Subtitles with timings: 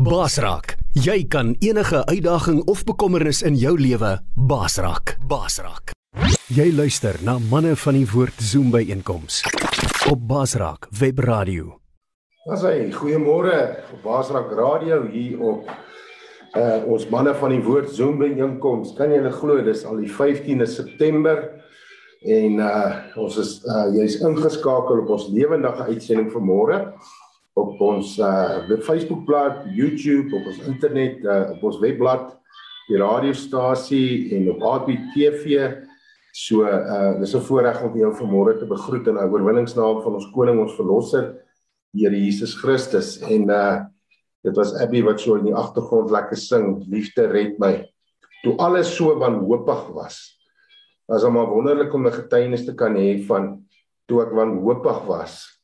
[0.00, 4.14] Basraak, jy kan enige uitdaging of bekommernis in jou lewe
[4.48, 5.12] basraak.
[5.28, 5.92] Basraak.
[6.48, 9.42] Jy luister na manne van die woord Zoom by einkoms
[10.08, 11.74] op Basraak Webradio.
[12.48, 13.58] Ons sê goeiemôre
[13.92, 15.68] op Basraak Radio hier op
[16.56, 18.96] uh ons manne van die woord Zoom by einkoms.
[18.96, 21.44] Kan jy glo dis al die 15de September
[22.24, 26.84] en uh ons is uh jy's ingeskakel op ons lewendige uitsending vir môre
[27.58, 32.32] op ons uh Facebookblad, YouTube, op ons internet, uh, op ons webblad,
[32.88, 35.70] die radiostasie en op ABTV.
[36.32, 40.30] So uh dis 'n voorreg om jou vanmôre te begroet in die oorwinningsnaam van ons
[40.34, 41.34] koning ons verlosser,
[41.92, 43.18] Here Jesus Christus.
[43.20, 43.84] En uh
[44.42, 47.84] dit was Abby wat so in die agtergrond lekker sing, liefde red my.
[48.42, 50.38] Toe alles so wanhoopig was.
[51.08, 53.66] Was hom wonderlik om 'n getuienis te kan hê van
[54.06, 55.59] toe ek wanhoopig was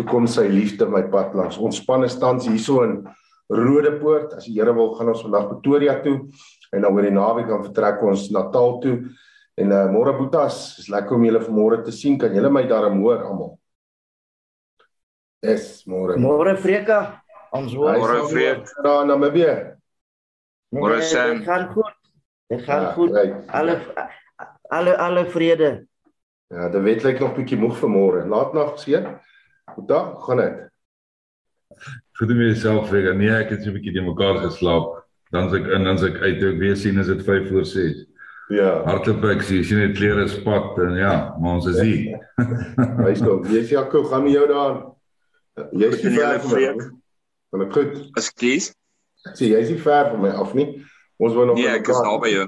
[0.00, 1.58] toe kom sy liefde my pad langs.
[1.60, 3.00] Ons span is tans hierso in
[3.52, 4.38] Rodepoort.
[4.38, 6.16] As die Here wil, gaan ons vandag Pretoria toe
[6.70, 8.94] en dan oor die naweek dan vertrek ons Natal toe.
[9.60, 12.16] En uh, môre Boetas, is lekker om julle vanmôre te sien.
[12.20, 13.50] Kan julle my daarom hoor almal?
[15.42, 16.16] Es môre.
[16.20, 17.00] Môre Freka.
[17.56, 17.98] Ons hoor.
[17.98, 18.70] Môre Freek.
[18.86, 19.56] Na Namibië.
[20.76, 21.40] Môre Sam.
[21.40, 21.96] Dit gaan goed.
[22.50, 23.12] Dit gaan Ja, goed.
[23.16, 23.50] right.
[23.50, 23.80] Alle
[24.70, 25.70] alle alle vrede.
[26.50, 28.22] Ja, dit weet lyk nog bietjie moeg vir môre.
[28.30, 29.10] Laat nag seën.
[29.74, 29.88] Goed
[30.26, 30.56] gaan dit.
[32.18, 33.14] Goed om jouself vir.
[33.14, 35.04] Nee, ek het so 'n bietjie te mekaar geslaap.
[35.30, 37.64] Dan as ek in, dan as ek uit, ek weer sien is dit 5 voor
[37.64, 38.06] 6.
[38.50, 42.18] Ja, Hardloop ek sien, sien net klere spat en ja, maar ons is hier.
[42.98, 43.36] wys nou.
[43.46, 44.46] Jy's Jaco, gaan met jou.
[45.70, 46.90] Jy's Goed en nie ver van my.
[47.50, 47.94] Van ek goed.
[48.18, 48.72] Ekskuus.
[49.30, 50.66] Ek sê jy's nie ver van my af nie.
[51.20, 52.46] Ons wou nog met ek is mekaar- naby jou.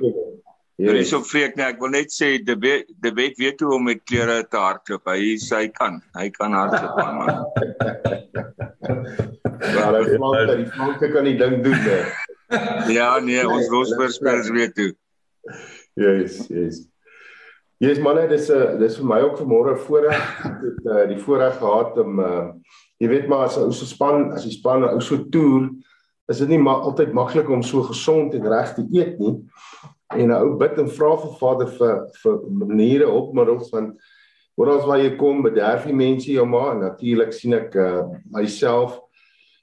[0.77, 3.75] Hier is op Freek nee, ek wil net sê de weet de weet weet hoe
[3.77, 5.05] om met klere te hardloop.
[5.13, 6.01] Hy sê hy kan.
[6.17, 7.31] Hy kan hardloop man.
[9.63, 12.01] Maar hy flank, die flanke kan die ding doen, hè.
[12.91, 14.89] Ja nee, ons Losbergspelers weet toe.
[15.95, 16.83] Yes, yes.
[17.83, 20.27] Yes manne, dis 'n uh, dis vir my ook vanmôre voorreg.
[20.43, 22.45] Het uh, die voorreg gehad om uh
[23.03, 25.71] jy weet maar as 'n ou so span, as die span 'n ou so toer,
[26.31, 29.35] is dit nie ma altyd maklik om so gesond en reg te eet nie.
[30.17, 34.01] En 'n ou bid en vra vir Vader vir vir maniere opmiddels want
[34.57, 39.01] oral waar jy kom, bederf die mense jou maar en natuurlik sien ek uh myself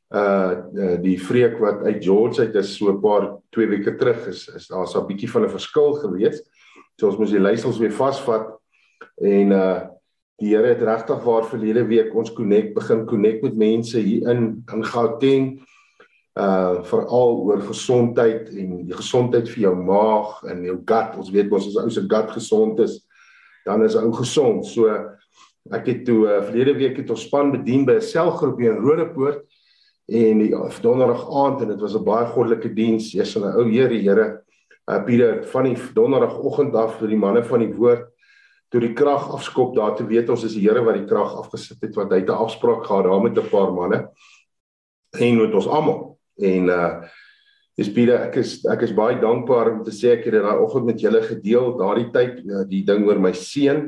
[0.09, 4.47] uh die vreek wat uit George uit is so 'n paar twee weke terug is
[4.55, 6.41] is daar so 'n bietjie van 'n verskil gewees.
[6.99, 8.57] So ons moes die leiersels weer vasvat
[9.21, 9.81] en uh
[10.39, 14.63] die Here het regtig waar verlede week ons connect begin connect met mense hier in
[14.73, 15.59] in Gauteng
[16.39, 21.17] uh veral oor gesondheid en die gesondheid vir jou maag en jou gut.
[21.19, 22.99] Ons weet mos as ou se gut gesond is,
[23.65, 24.65] dan is ou gesond.
[24.65, 24.87] So
[25.75, 28.83] ek het toe uh, verlede week het ons span bedien by 'n selgroep hier in
[28.83, 29.43] Rodepoort
[30.09, 33.13] en die donderdag aand en dit was 'n baie goddelike diens.
[33.13, 34.41] Eers 'n ou Here, die Here
[34.89, 38.07] uh, Pieter van die donderdagoggend af vir die manne van die woord
[38.69, 41.81] toe die krag afskop daar te weet ons is die Here wat die krag afgesit
[41.81, 44.09] het wat hy 'n afspraak gehad daar met 'n paar manne
[45.19, 46.08] en met ons almal.
[46.39, 46.91] En uh
[47.79, 50.59] dis Pieter, ek is ek is baie dankbaar om te sê ek het dit daai
[50.59, 53.85] oggend met julle gedeel daardie tyd uh, die ding oor my seun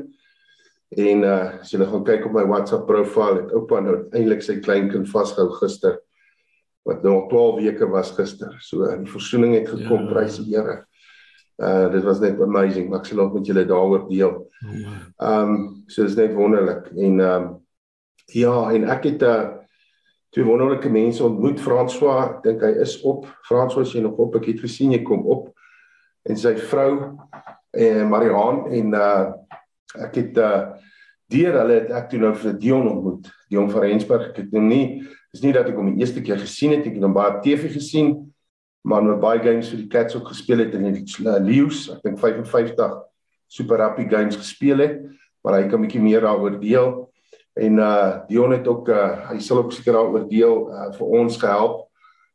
[0.96, 4.56] en uh as julle gaan kyk op my WhatsApp profiel het oupa nou eintlik sy
[4.64, 5.98] kleinkind vasgehou gister
[6.88, 8.56] wat nou al 12 weke was gister.
[8.64, 10.10] So die versoening het gekom, ja.
[10.10, 10.80] prys die Here.
[11.62, 14.38] Uh dit was net amazing, maar ek sal ook met julle daaroor deel.
[14.64, 17.50] Ehm um, so dis net wonderlik en ehm um,
[18.32, 19.61] ja, en ek het 'n uh,
[20.32, 23.26] twee wonderlike mense ontmoet, François, ek dink hy is op.
[23.44, 24.38] François is jy nog op?
[24.40, 25.50] Ek het gesien jy kom op.
[26.24, 27.18] En sy vrou
[27.72, 29.22] en Mariaan en uh
[29.92, 30.72] ek het uh
[31.32, 33.28] deur hulle het ek toe nou vir Dion ontmoet.
[33.52, 34.30] Dion van Rensburg.
[34.32, 36.98] Ek het hom nie dis nie dat ek hom die eerste keer gesien het, ek
[36.98, 38.12] het hom baie op TV gesien,
[38.84, 42.02] maar met baie games vir die Cats ook gespeel het in die uh, Lions, ek
[42.04, 42.98] dink 55
[43.52, 44.98] Super Rugby games gespeel het,
[45.44, 47.08] maar hy kan 'n bietjie meer daaroor deel.
[47.52, 51.36] En uh Dion het ook uh hy sal ook seker daaroor deel uh vir ons
[51.36, 51.88] gehelp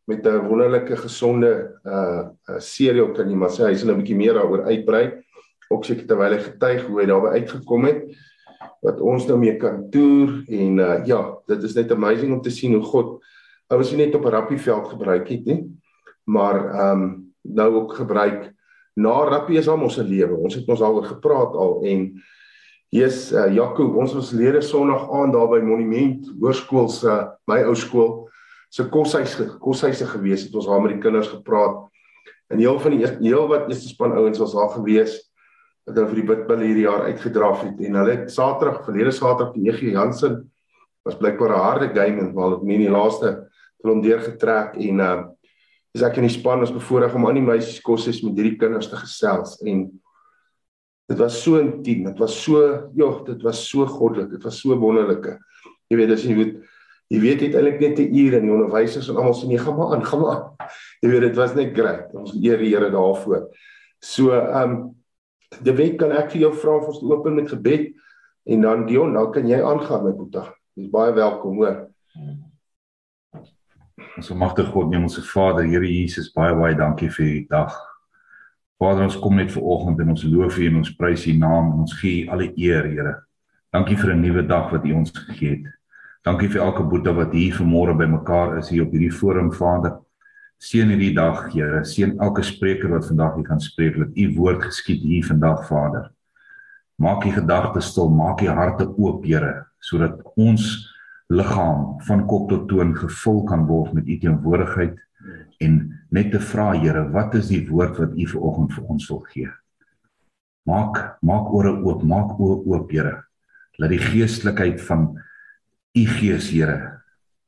[0.07, 4.15] met 'n wonderlike gesonde uh, uh serie kan jy maar sê hy sal 'n bietjie
[4.15, 5.23] meer daaroor uitbrei.
[5.69, 8.03] Ook seker terwyl hy getuig hoe hy daarby uitgekom het
[8.81, 12.53] wat ons nou mee kan toer en uh ja, dit is net amazing om te
[12.53, 13.23] sien hoe God
[13.67, 15.65] ouens nie net op 'n rugbyveld gebruik het nie,
[16.23, 18.53] maar ehm um, nou ook gebruik
[18.95, 20.35] na rugby is al ons se lewe.
[20.35, 22.23] Ons het ons daaroor gepraat al en
[22.89, 27.59] Jesus uh, Jaco, ons was lede Sondag aand daar by Monument Hoërskool se uh, my
[27.67, 28.13] ou skool
[28.71, 30.45] se koshuis koshuise gewees.
[30.47, 31.85] Het ons daar met die kinders gepraat.
[32.47, 35.17] En heel van die eerste heel wat eerste span ouens was daar gewees
[35.87, 37.79] wat hulle vir die bidbil hierdie jaar uitgedraf het.
[37.83, 40.45] En hulle het Saterdag verlede Saterdag die EG Jansen
[41.07, 43.47] was blykbaar 'n harde game en wel nie in die laaste
[43.81, 45.23] hulle hom deurgetrek en uh
[45.95, 48.89] is ek in die span ons bevoorreg om aan die meisies kosses met hierdie kinders
[48.91, 49.55] te gesels.
[49.65, 49.87] En
[51.07, 52.63] dit was so intiem, dit was so
[52.95, 55.37] ja, dit was so goddelik, dit was so wonderlike.
[55.87, 56.57] Jy weet, as jy weet
[57.07, 59.77] jy weet dit eintlik net 'n uur en die onderwysers en almal sê nee, gaan
[59.77, 60.41] maar aan, gaan maar.
[61.01, 62.11] Jy weet dit was net great.
[62.13, 63.47] Ons eer die Here daarvoor.
[64.03, 64.95] So, ehm um,
[65.63, 67.93] die week kan ek vir jou vra of ons open met gebed
[68.43, 70.43] en dan Dion, nou kan jy aangaan my boetie.
[70.75, 71.87] Jy's baie welkom, hoor.
[74.17, 77.71] Ons magtige God, neem ons Vader, Here Jesus, baie baie dankie vir hierdie dag.
[78.77, 81.71] Vader, ons kom net ver oggend en ons loof U en ons prys U naam
[81.71, 83.13] en ons gee U alle eer, Here.
[83.73, 85.65] Dankie vir 'n nuwe dag wat U ons gegee het.
[86.23, 89.97] Dankie vir elke boete wat hier vanmôre bymekaar is hier op hierdie forum, Vader.
[90.59, 91.83] Seën hierdie dag, Here.
[91.83, 96.11] Seën elke spreker wat vandag hier gaan spreek, dat U woord geskied hier vandag, Vader.
[96.99, 100.93] Maak U gedagtes stil, maak U harte oop, Here, sodat ons
[101.29, 104.95] liggaam van kop tot toon gevul kan word met u teenwoordigheid
[105.63, 105.79] en
[106.13, 109.49] net te vra Here, wat is die woord wat u vanoggend vir ons wil gee?
[110.67, 113.23] Maak maak ore oop, maak oë oop, Here.
[113.77, 115.09] Laat die geestelikheid van
[115.97, 116.77] u Gees, Here,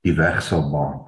[0.06, 1.06] die weg sal baan.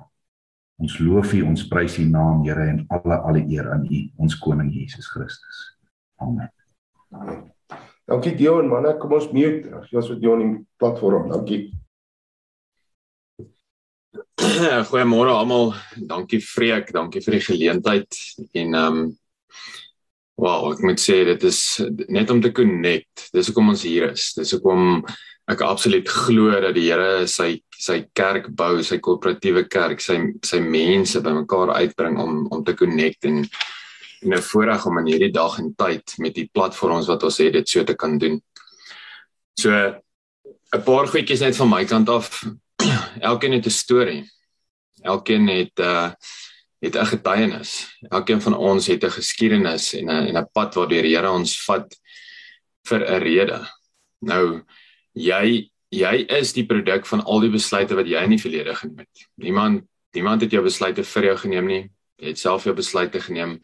[0.81, 4.37] Ons loof u, ons prys u naam, Here, en alle alle eer aan u, ons
[4.41, 5.61] koning Jesus Christus.
[6.21, 6.49] Amen.
[8.09, 9.69] Dankie Dion, manne, kom ons mute.
[9.93, 11.29] Ons het Dion in platform.
[11.31, 11.69] Dankie.
[14.89, 15.73] Goeiemôre almal.
[15.95, 18.17] Dankie Freek, dankie vir die geleentheid
[18.57, 19.09] en ehm um,
[20.41, 21.59] wow, ek moet sê dit is
[22.09, 23.27] net om te connect.
[23.35, 24.31] Dis hoekom ons hier is.
[24.33, 25.03] Dis hoekom
[25.51, 30.61] ek absoluut glo dat die Here sy sy kerk bou, sy koöperatiewe kerk, sy sy
[30.63, 33.43] mense bymekaar uitbring om om te connect en
[34.21, 37.53] en 'n voorreg om in hierdie dag en tyd met die platforms wat ons het
[37.53, 38.41] dit so te kan doen.
[39.53, 42.41] So 'n paar goedjies net van my kant af.
[43.29, 44.23] Elkeen het 'n storie
[45.01, 46.11] elkeen het 'n uh,
[46.79, 47.97] het 'n getuienis.
[48.09, 51.63] Elkeen van ons het 'n geskiedenis en 'n en 'n pad waardeur die Here ons
[51.63, 51.99] vat
[52.83, 53.69] vir 'n rede.
[54.19, 54.63] Nou
[55.13, 58.97] jy jy is die produk van al die besluite wat jy in die verlede geneem
[58.97, 59.27] het.
[59.35, 59.83] Niemand
[60.13, 61.91] niemand het jou besluite vir jou geneem nie.
[62.15, 63.63] Jy het self jou besluite geneem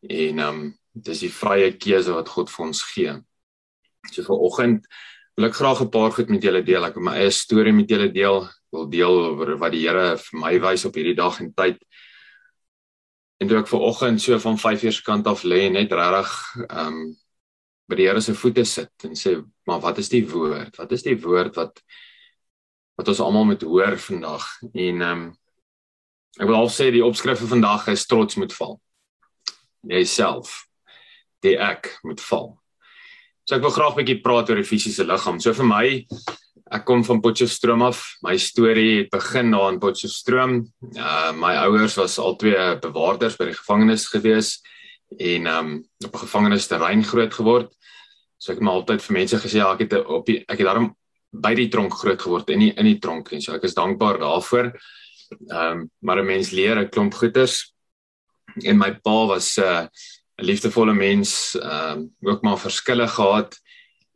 [0.00, 3.22] en ehm um, dis die vrye keuse wat God vir ons gee.
[4.12, 4.86] So vir oggend
[5.36, 6.84] wil ek graag 'n paar goed met julle deel.
[6.84, 10.40] Ek wil my eie storie met julle deel wil deel oor wat die Here vir
[10.40, 11.78] my wys op hierdie dag en tyd.
[13.40, 16.32] En toe ek ver oggend so van 5 uur se kant af lê net regtig
[16.70, 17.16] ehm um,
[17.88, 20.76] by die Here se voete sit en sê, "Maar wat is die woord?
[20.76, 21.82] Wat is die woord wat
[22.96, 24.44] wat ons almal moet hoor vandag?"
[24.74, 25.36] En ehm um,
[26.40, 28.80] ek wil al sê die opskrif vir vandag is trots moet val.
[29.82, 30.66] Jy self
[31.40, 32.65] die ek moet val.
[33.46, 35.40] So ek wil graag 'n bietjie praat oor die fisiese liggaam.
[35.40, 36.06] So vir my
[36.66, 38.00] Ek kom van Potchefstroom af.
[38.26, 40.64] My storie het begin daar in Potchefstroom.
[40.98, 44.56] Uh my ouers was albei bewaarders by die gevangenis gewees
[45.22, 45.68] en um
[46.04, 47.70] op 'n gevangenisterrein groot geword.
[48.38, 50.66] So ek het maar altyd vir mense gesê ja, ek het op die, ek het
[50.66, 50.96] daarom
[51.32, 54.18] by die tronk groot geword in die in die tronk en so ek is dankbaar
[54.18, 54.74] daarvoor.
[55.52, 57.72] Um maar 'n mens leer 'n klomp goeters.
[58.64, 59.86] En my pa was 'n uh,
[60.36, 63.56] liefdevolle mens, um ook maar verskille gehad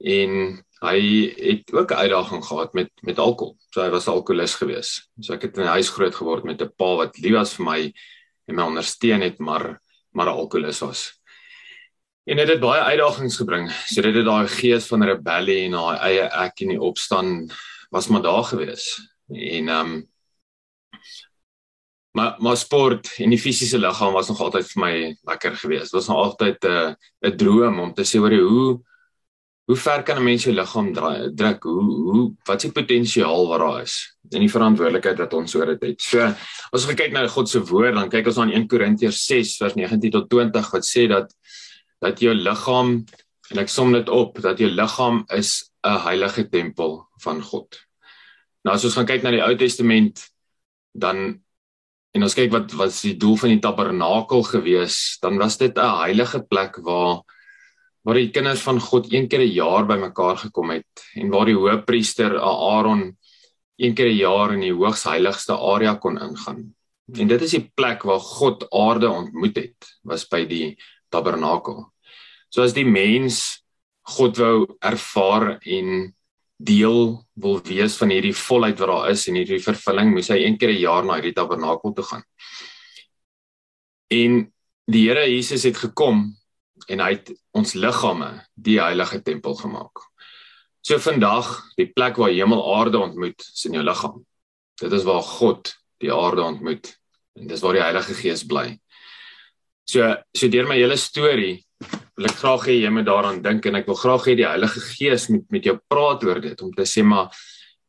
[0.00, 1.00] en hy
[1.36, 3.56] het ook 'n uitdaging gehad met met alkohol.
[3.70, 5.08] So hy was alkoholist geweest.
[5.20, 7.64] So ek het in 'n huis groot geword met 'n pa wat lief was vir
[7.64, 7.92] my
[8.46, 9.80] en my ondersteun het, maar
[10.12, 11.20] maar 'n alkoholist was.
[12.24, 13.70] En dit het baie uitdagings gebring.
[13.70, 17.52] So dit het daai gees van rebellie en daai eie ek in die opstand
[17.90, 19.00] was maar daar geweest.
[19.28, 20.08] En ehm um,
[22.12, 24.94] maar maar sport en die fisiese liggaam was nog altyd vir my
[25.30, 25.92] lekker geweest.
[25.94, 26.94] Was nog altyd 'n uh,
[27.30, 28.80] 'n droom om te sê oor hoe
[29.70, 30.92] hoe ver kan 'n mens jou liggaam
[31.34, 31.62] druk?
[31.62, 34.16] Hoe hoe wat is die potensiaal wat daar is?
[34.30, 36.02] En die verantwoordelikheid wat ons oor dit het.
[36.02, 36.20] So,
[36.72, 39.74] as ons kyk na God se woord, dan kyk ons aan 1 Korintiërs 6 vers
[39.74, 41.34] 19 tot 20 wat sê dat
[42.00, 43.04] dat jou liggaam
[43.50, 47.78] en ek som dit op dat jou liggaam is 'n heilige tempel van God.
[48.64, 50.20] Nou as ons gaan kyk na die Ou Testament
[50.92, 51.40] dan
[52.14, 55.76] en ons kyk wat wat is die doel van die tabernakel gewees, dan was dit
[55.76, 57.22] 'n heilige plek waar
[58.02, 61.54] waar die kinders van God een keer 'n jaar bymekaar gekom het en waar die
[61.54, 63.16] hoofpriester Aaron
[63.76, 66.74] een keer 'n jaar in die hoogs heiligste area kon ingaan.
[67.18, 71.92] En dit is die plek waar God aarde ontmoet het, was by die tabernakel.
[72.48, 73.62] So as die mens
[74.02, 76.14] God wou ervaar en
[76.60, 80.58] deel wil wees van hierdie volheid wat daar is en hierdie vervulling, moes hy een
[80.60, 82.24] keer 'n jaar na hierdie tabernakel toe gaan.
[84.10, 84.52] En
[84.84, 86.36] die Here Jesus het gekom
[86.88, 90.10] en hy het ons liggame die heilige tempel gemaak.
[90.82, 94.24] So vandag, die plek waar hemel aarde ontmoet, is in jou liggaam.
[94.80, 96.96] Dit is waar God die aarde ontmoet.
[97.36, 98.80] En dis waar die Heilige Gees bly.
[99.84, 101.66] So so deur my hele storie
[102.20, 104.80] wil ek graag hê jy moet daaraan dink en ek wil graag hê die Heilige
[104.84, 107.32] Gees moet met jou praat oor dit om te sê maar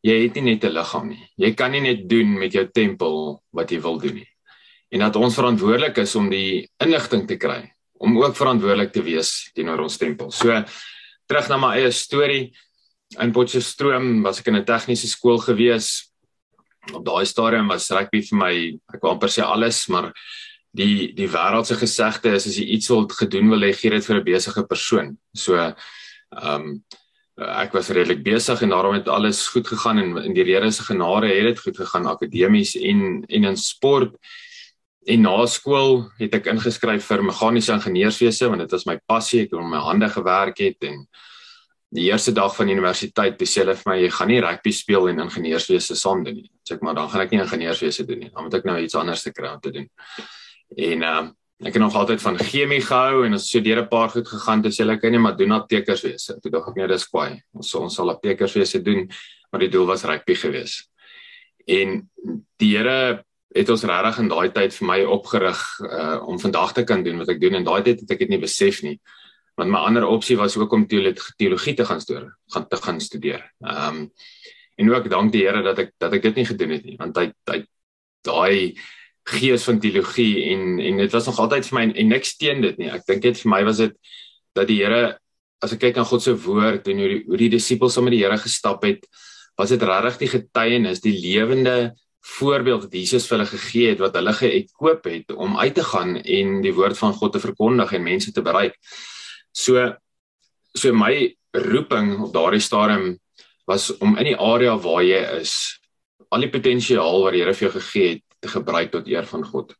[0.07, 1.23] jy het nie net 'n liggaam nie.
[1.37, 4.29] Jy kan nie net doen met jou tempel wat jy wil doen nie.
[4.91, 9.51] En dat ons verantwoordelik is om die inligting te kry om ook verantwoordelik te wees
[9.53, 10.31] teenoor ons tempel.
[10.31, 10.63] So
[11.27, 12.53] terug na my eie storie
[13.19, 16.09] in Potchefstroom was ek in 'n tegniese skool gewees.
[16.93, 20.13] Op daai stadium was rugby vir my, ek wou amper sê alles, maar
[20.71, 24.17] die die wêreldse gesegde is as jy iets wil gedoen wil hê gee dit vir
[24.19, 25.17] 'n besige persoon.
[25.35, 25.75] So ehm
[26.31, 26.83] um,
[27.41, 30.83] ek was redelik besig en daarom het alles goed gegaan en in die Here se
[30.83, 34.15] genade het dit goed gegaan akademies en en in sport.
[35.07, 39.51] En na skool het ek ingeskryf vir meganiese ingenieurswese want dit was my passie, ek
[39.51, 41.07] het met my hande gewerk het en
[41.89, 45.19] die eerste dag van universiteit het hulle vir my jy gaan nie rugby speel en
[45.19, 46.51] ingenieurswese saam doen nie.
[46.63, 48.29] Sê ek maar dan gaan ek nie ingenieurswese doen nie.
[48.29, 49.89] Dan moet ek nou iets anders te kry om te doen.
[50.75, 51.29] En ehm uh,
[51.61, 54.61] ek het nog altyd van chemie gehou en ons so deur 'n paar goed gegaan
[54.61, 56.39] te sê ek kan nie maar doen aptekerswese.
[56.41, 57.41] Toe dink ek nee, dis kwaai.
[57.53, 59.09] Ons ons sal aptekerswese doen,
[59.51, 60.89] maar die doel was rugby geweest.
[61.67, 62.09] En
[62.57, 63.23] die Here
[63.53, 67.17] het ons regtig in daai tyd vir my opgerig uh om vandag te kan doen
[67.17, 68.99] wat ek doen en daai tyd het ek dit nie besef nie.
[69.55, 73.51] Want my ander opsie was ook om teologie te gaan studeer, gaan te gaan studeer.
[73.59, 74.11] Ehm um,
[74.77, 77.17] en ook dank die Here dat ek dat ek dit nie gedoen het nie, want
[77.17, 77.65] hy hy
[78.25, 78.73] daai
[79.29, 82.61] gees van teologie en en dit was nog altyd vir my en, en niks teen
[82.61, 82.89] dit nie.
[82.89, 83.97] Ek dink dit vir my was dit
[84.57, 85.17] dat die Here
[85.61, 88.15] as ek kyk na God se woord en hoe die, hoe die disippels saam met
[88.15, 89.05] die Here gestap het,
[89.59, 94.17] was dit regtig die getuienis, die lewende voorbeeld wat Jesus vir hulle gegee het wat
[94.17, 98.05] hulle geëkoop het om uit te gaan en die woord van God te verkondig en
[98.05, 98.77] mense te bereik.
[99.53, 99.93] So
[100.77, 103.17] so my roeping op daardie stadium
[103.67, 105.55] was om in die area waar jy is
[106.31, 109.45] al die potensiaal wat die Here vir jou gegee het te gebruik tot eer van
[109.45, 109.75] God.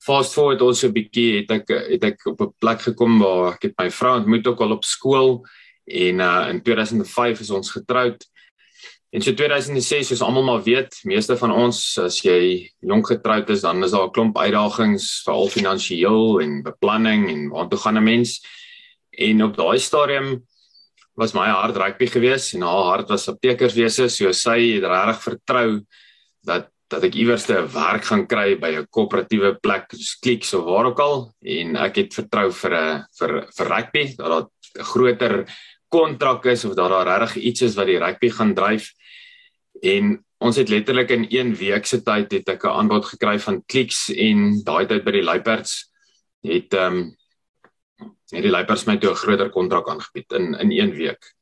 [0.00, 3.62] Fast forward also 'n bietjie het ek het ek op 'n plek gekom waar ek
[3.62, 5.44] het my vrou ontmoet ook al op skool
[5.84, 8.24] en uh, in 2005 is ons getroud.
[9.10, 13.60] En so 2006 soos almal maar weet, meeste van ons as jy jonk getroud is,
[13.60, 18.40] dan is daar 'n klomp uitdagings veral finansiëel en beplanning en waartoe gaan 'n mens?
[19.10, 20.46] En op daai stadium
[21.14, 25.84] was my hart rugby geweest en haar hart was aptekerswese, so sy het regtig vertrou
[26.42, 30.64] dat dat ek iewers 'n werk gaan kry by 'n koöperatiewe plek, soos Clicks of
[30.64, 34.46] waar ook al en ek het vertrou vir 'n vir vir rugby dat daar
[34.78, 35.46] 'n groter
[35.88, 38.92] kontrak is of dat daar regtig iets is wat die rugby gaan dryf.
[39.82, 43.62] En ons het letterlik in 1 week se tyd het ek 'n aanbod gekry van
[43.66, 45.90] Clicks en daai tyd by die Luiperds
[46.42, 47.16] het ehm um,
[48.30, 51.34] het die Luiperds my toe 'n groter kontrak aangebied in in 1 week.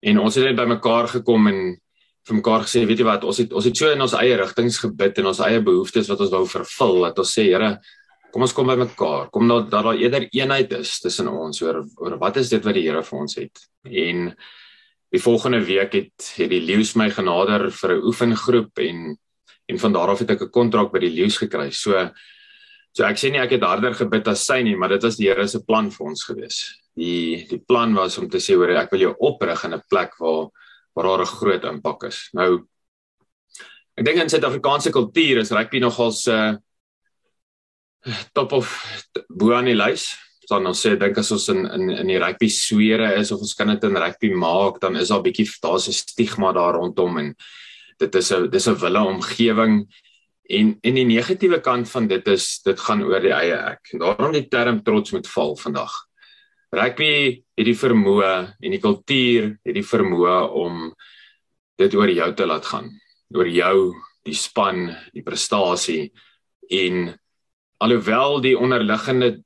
[0.00, 1.80] En ons het net bymekaar gekom en
[2.28, 4.78] vir mekaar gesê, weet jy wat, ons het ons het so in ons eie rigtings
[4.84, 7.78] gebid en ons eie behoeftes wat ons wou vervul dat ons sê, Here,
[8.32, 9.30] kom ons kom bymekaar.
[9.32, 12.76] Kom nou dat daar eerder eenheid is tussen ons oor oor wat is dit wat
[12.76, 13.62] die Here vir ons het.
[13.84, 14.28] En
[15.08, 19.16] die volgende week het het die leeu's my genader vir 'n oefengroep en
[19.68, 21.70] en van daar af het ek 'n kontrak by die leeu's gekry.
[21.70, 22.10] So
[22.92, 25.28] so ek sê nie ek het harder gebid as sy nie, maar dit was die
[25.28, 26.74] Here se plan vir ons gewees.
[26.96, 30.12] Die die plan was om te sê hoor ek wil jou oprig in 'n plek
[30.18, 30.50] waar
[30.98, 32.28] waar daar 'n groot impak is.
[32.32, 32.66] Nou
[33.94, 36.56] ek dink in Suid-Afrikaanse kultuur is rugby nogal se uh,
[38.32, 38.66] top of
[39.28, 40.16] bo aan die lys.
[40.48, 43.54] Dan ons sê dink as ons in in in die rugby swere is of ons
[43.54, 47.18] kan dit in rugby maak dan is daar 'n bietjie daar's 'n stigma daar rondom
[47.18, 47.36] en
[47.98, 49.86] dit is 'n dis 'n wille omgewing.
[50.50, 53.98] En en die negatiewe kant van dit is dit gaan oor die eie ek.
[53.98, 56.07] Daarom die term trots moet val vandag
[56.74, 60.88] rugby het die vermoë en die kultuur het die vermoë om
[61.78, 62.90] dit oor jou te laat gaan
[63.34, 63.94] oor jou
[64.24, 66.10] die span die prestasie
[66.68, 67.08] en
[67.80, 69.38] alhoewel die onderliggende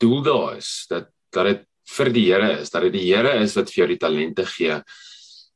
[0.00, 1.64] doel daar is dat dat dit
[1.96, 4.80] vir die Here is, dat dit die Here is wat vir jou die talente gee.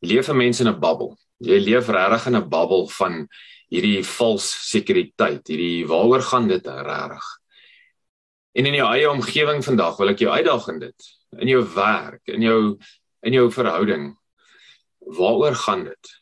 [0.02, 1.16] Leef 'n mens in 'n bubbel.
[1.40, 3.28] Jy leef regtig in 'n bubbel van
[3.70, 7.39] hierdie vals sekuriteit, hierdie waaroor gaan dit regtig?
[8.52, 12.22] En in jou eie omgewing vandag wil ek jou uitdaag in dit, in jou werk,
[12.34, 12.60] in jou
[13.22, 14.14] in jou verhouding.
[15.18, 16.12] Waaroor gaan dit?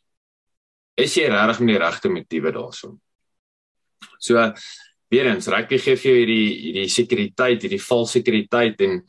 [0.98, 2.96] Is jy regtig met die regte motiewe daarso?
[4.18, 4.42] So
[5.08, 9.00] weer eens rugby gee vir hierdie hierdie sekuriteit, hierdie valse sekuriteit en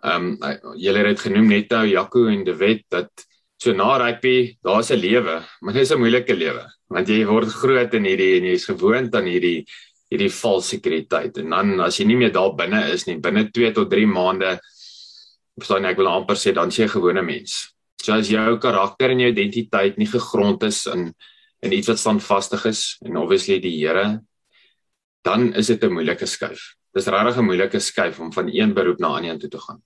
[0.00, 3.26] ehm um, julle het dit genoem net nou Jaco en De Wet dat
[3.60, 7.48] so na rugby, daar's 'n lewe, maar dit is 'n moeilike lewe want jy word
[7.48, 9.66] groot in hierdie en jy's gewoond aan hierdie
[10.10, 13.72] hierdie valse sekuriteit en dan as jy nie meer daar binne is nie, binne 2
[13.76, 14.58] tot 3 maande
[15.60, 17.74] verstaan ek wil amper sê dan sê 'n gewone mens.
[18.02, 21.14] So as jou karakter en jou identiteit nie gegrond is in
[21.62, 24.22] en iets wat standvastig is en obviously die Here,
[25.22, 26.74] dan is dit 'n moeilike skuif.
[26.94, 29.82] Dis regtig 'n moeilike skuif om van een beroep na 'n ander toe te gaan.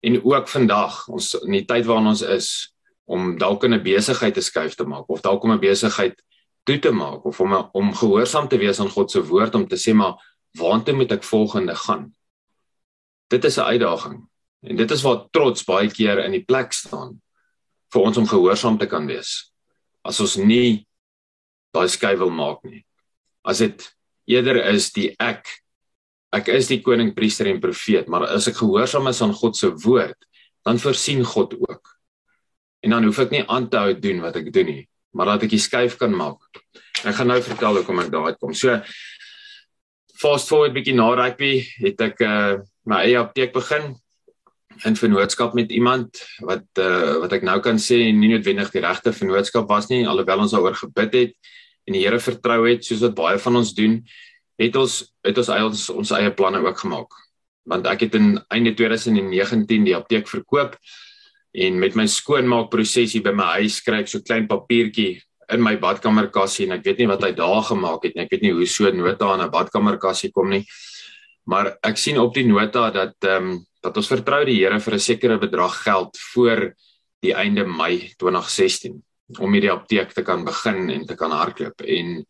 [0.00, 2.72] En ook vandag, ons in die tyd waarin ons is
[3.04, 6.14] om dalk 'n besigheid te skuif te maak of dalk om 'n besigheid
[6.68, 9.78] toe te maak of om om gehoorsaam te wees aan God se woord om te
[9.80, 10.18] sê maar
[10.58, 12.10] waartoe moet ek volgende gaan?
[13.32, 14.28] Dit is 'n uitdaging.
[14.62, 17.20] En dit is waar trots baie keer in die plek staan
[17.92, 19.52] vir ons om gehoorsaam te kan wees.
[20.04, 20.86] As ons nie
[21.72, 22.84] daai skuif wil maak nie.
[23.44, 23.84] As dit
[24.26, 25.46] eerder is die ek
[26.32, 29.70] ek is die koning, priester en profeet, maar as ek gehoorsaam is aan God se
[29.70, 30.26] woord,
[30.66, 31.94] dan voorsien God ook.
[32.84, 34.82] En dan hoef ek nie aan te hou doen wat ek doen nie,
[35.16, 36.42] maar dat ek die skuif kan maak.
[37.04, 38.54] Ek gaan nou vertel hoe kom ek daar uitkom.
[38.54, 38.80] So
[40.18, 43.92] fast forward bietjie na rugby het ek uh, my eie apteek begin
[44.86, 49.14] in vennootskap met iemand wat uh, wat ek nou kan sê nie noodwendig die regte
[49.14, 51.54] vennootskap was nie alhoewel ons daaroor gebid het
[51.88, 53.98] en die Here vertrou het soos wat baie van ons doen
[54.58, 57.18] het ons het ons eie ons, ons eie planne ook gemaak
[57.68, 60.78] want ek het in einde 2019 die apteek verkoop
[61.66, 65.18] en met my skoonmaakproses hier by my huis kry ek so klein papiertjie
[65.54, 68.24] in my badkamerkassie en ek weet nie wat hy daar gemaak het nie.
[68.26, 70.64] Ek weet nie hoe so nota aan 'n badkamerkassie kom nie.
[71.46, 74.94] Maar ek sien op die nota dat ehm um, dat ons vertrou die Here vir
[74.94, 76.74] 'n sekere bedrag geld voor
[77.22, 79.02] die einde Mei 2016
[79.38, 81.80] om hierdie apteek te kan begin en te kan hardloop.
[81.80, 82.24] En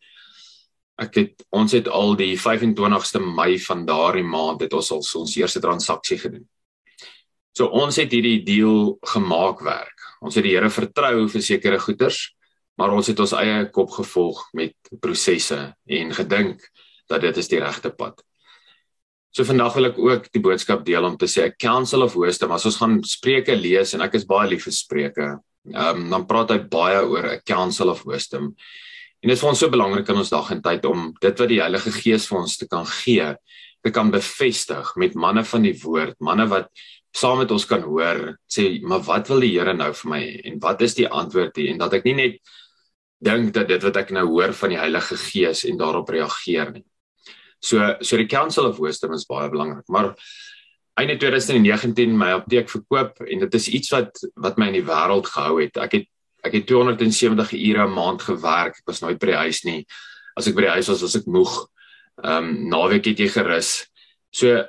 [0.99, 5.35] ek het ons het al die 25ste Mei van daardie maand het ons al ons
[5.35, 6.47] eerste transaksie gedoen.
[7.57, 10.05] So ons het hierdie deal gemaak werk.
[10.21, 12.29] Ons het die Here vertrou vir sekere goederes,
[12.79, 16.63] maar ons het ons eie kop gevolg met prosesse en gedink
[17.09, 18.21] dat dit is die regte pad.
[19.29, 22.51] So vandag wil ek ook die boodskap deel om te sê 'n council of wisdom.
[22.51, 25.39] As ons gaan Spreuke lees en ek is baie lief vir Spreuke,
[25.73, 28.55] ehm um, dan praat hy baie oor 'n council of wisdom.
[29.21, 31.49] En dit is vir ons so belangrik in ons dag en tyd om dit wat
[31.49, 33.35] die Heilige Gees vir ons te kan gee,
[33.83, 36.69] te kan bevestig met manne van die woord, manne wat
[37.15, 40.59] saam met ons kan hoor, sê, "Maar wat wil die Here nou vir my en
[40.59, 42.39] wat is die antwoord hier?" En dat ek nie net
[43.19, 46.85] dink dat dit wat ek nou hoor van die Heilige Gees en daarop reageer nie.
[47.59, 50.15] So so die Council of Wisdom is baie belangrik, maar
[50.99, 55.27] einde 2019 my apteek verkoop en dit is iets wat wat my in die wêreld
[55.27, 55.77] gehou het.
[55.77, 56.07] Ek het
[56.47, 58.79] ek het 270 ure 'n maand gewerk.
[58.79, 59.85] Ek was nooit by die huis nie.
[60.37, 61.67] As ek by die huis was, was ek moeg.
[62.23, 63.87] Ehm um, naweek het jy gerus.
[64.31, 64.63] So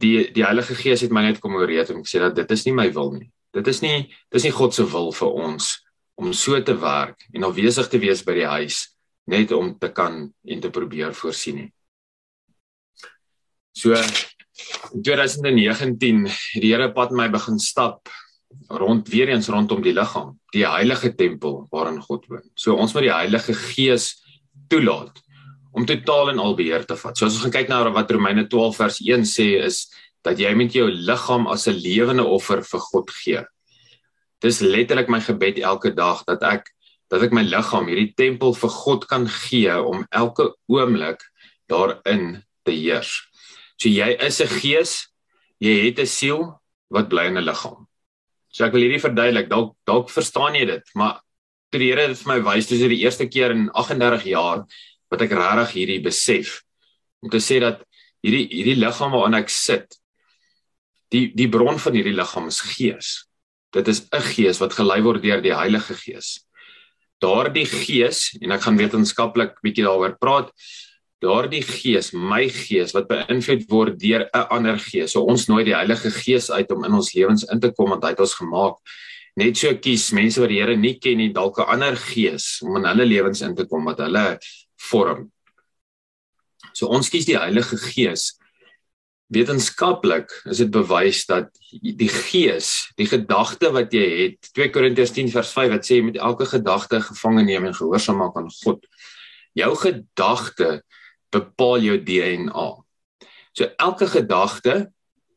[0.00, 2.74] die die Heilige Gees het my net kom oreed om sê dat dit is nie
[2.76, 3.28] my wil nie.
[3.52, 5.74] Dit is nie dis nie God se wil vir ons
[6.20, 8.82] om so te werk en afwesig te wees by die huis
[9.30, 11.70] net om te kan en te probeer voorsien nie.
[13.72, 18.10] So in 2019 het die Here pad my begin stap
[18.68, 22.44] rond weer eens rondom die liggaam, die heilige tempel waarin God woon.
[22.54, 24.12] So ons moet die Heilige Gees
[24.68, 25.22] toelaat
[25.72, 27.16] om totaal en al beheer te vat.
[27.16, 29.86] So as ons gaan kyk na wat Romeine 12 vers 1 sê is
[30.22, 33.42] dat jy met jou liggaam as 'n lewende offer vir God gee.
[34.40, 36.70] Dis letterlik my gebed elke dag dat ek
[37.10, 41.20] dat ek my liggaam, hierdie tempel vir God kan gee om elke oomblik
[41.68, 43.20] daarin te heers.
[43.76, 45.08] So jy is 'n gees,
[45.60, 47.86] jy het 'n siel wat bly in 'n liggaam.
[48.52, 49.48] So ek wil hierdie verduidelik.
[49.48, 51.20] Dalk dalk verstaan jy dit, maar
[51.70, 54.66] toe die Here dit vir my wys, dis die eerste keer in 38 jaar
[55.12, 56.62] wat ek regtig hierdie besef
[57.22, 57.82] om te sê dat
[58.24, 59.98] hierdie hierdie liggaam waarin ek sit,
[61.12, 63.10] die die bron van hierdie liggaam is gees.
[63.72, 66.44] Dit is 'n gees wat gelei word deur die Heilige Gees.
[67.20, 70.50] Daardie gees en ek gaan wetenskaplik bietjie daaroor praat
[71.22, 75.12] daardie gees, my gees wat beïnvloed word deur 'n ander gees.
[75.12, 78.02] So ons nooi die Heilige Gees uit om in ons lewens in te kom want
[78.02, 78.76] hy het ons gemaak.
[79.36, 82.76] Net so kies mense wat die Here nie ken nie, dalk 'n ander gees om
[82.76, 84.38] in hulle lewens in te kom wat hulle
[84.90, 85.30] vorm.
[86.72, 88.32] So ons kies die Heilige Gees.
[89.32, 95.30] Wetenskaplik is dit bewys dat die gees, die gedagte wat jy het, 2 Korintiërs 10
[95.32, 98.84] vers 5 wat sê jy moet elke gedagte gevange neem en gehoorsaam maak aan God.
[99.56, 100.82] Jou gedagte
[101.32, 102.68] bepaal jou DNA.
[103.56, 104.76] So elke gedagte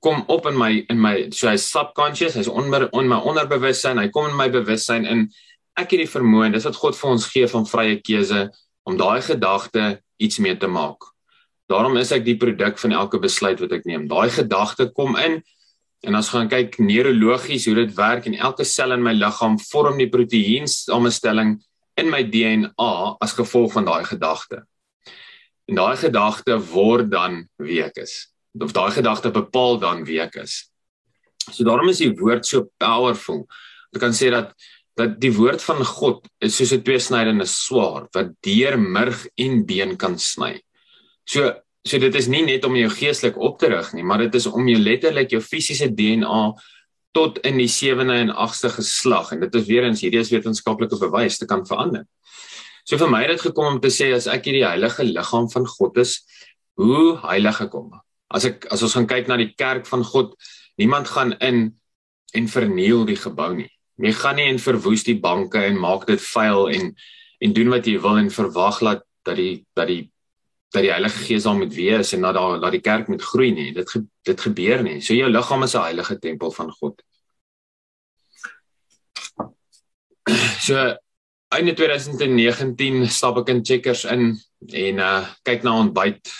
[0.04, 4.12] kom op in my in my so hy subconscious, hy's onder on my onderbewussyn, hy
[4.14, 5.26] kom in my bewussyn in
[5.80, 8.46] ek het die vermoë, dis wat God vir ons gee van vrye keuse
[8.86, 11.12] om daai gedagte iets mee te maak.
[11.72, 14.06] Daarom is ek die produk van elke besluit wat ek neem.
[14.10, 15.42] Daai gedagte kom in
[16.06, 19.98] en as gaan kyk neurologies hoe dit werk en elke sel in my liggaam vorm
[19.98, 21.56] die proteïens samestelling
[21.98, 24.62] in my DNA as gevolg van daai gedagte.
[25.66, 28.28] En daai gedagte word dan wie ek is.
[28.62, 30.68] Of daai gedagte bepaal dan wie ek is.
[31.50, 33.46] So daarom is die woord so powerful.
[33.96, 34.54] Ek kan sê dat
[34.96, 39.98] dat die woord van God is soos 'n tweesnydende swaard wat deur murg en been
[39.98, 40.62] kan sny.
[41.26, 41.54] So
[41.86, 44.48] so dit is nie net om jou geestelik op te rig nie, maar dit is
[44.48, 46.54] om jou letterlik jou fisiese DNA
[47.14, 50.98] tot in die 7de en 8ste geslag en dit is weer eens hierdie is wetenskaplike
[51.00, 52.06] bewys te kan verander.
[52.86, 55.66] So vir my het dit gekom om te sê as ek hierdie heilige liggaam van
[55.66, 56.20] God is,
[56.78, 57.94] hoe heilig ek hom.
[58.30, 60.36] As ek as ons gaan kyk na die kerk van God,
[60.78, 61.68] niemand gaan in
[62.36, 63.72] en verniel die gebou nie.
[63.98, 66.96] Jy gaan nie en verwoes die banke en maak dit vuil en
[67.44, 70.04] en doen wat jy wil en verwag dat dat die dat die
[70.76, 73.52] dat die Heilige Gees daar moet wees en dat daar dat die kerk moet groei
[73.52, 73.72] nie.
[73.74, 73.92] Dit
[74.24, 75.02] dit gebeur nie.
[75.02, 77.02] So jou liggaam is 'n heilige tempel van God.
[80.60, 80.96] So
[81.50, 84.36] einde 2019 stap ek in Checkers in
[84.74, 86.32] en uh kyk na ontbyt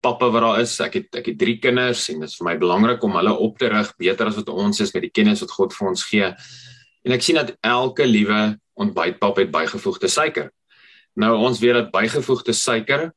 [0.00, 0.80] pappa wat daar is.
[0.80, 3.58] Ek het ek het drie kinders en dit is vir my belangrik om hulle op
[3.58, 6.34] te rig beter as wat ons is met die kennis wat God vir ons gee.
[7.02, 10.50] En ek sien dat elke liewe ontbytpap het bygevoegde suiker.
[11.18, 13.10] Nou ons weet dat bygevoegde suiker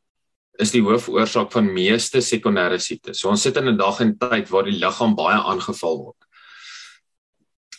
[0.61, 3.19] is die hoofoorsaak van meeste sekondêre siektes.
[3.19, 6.21] So ons sit in 'n dag en tyd waar die liggaam baie aangeval word.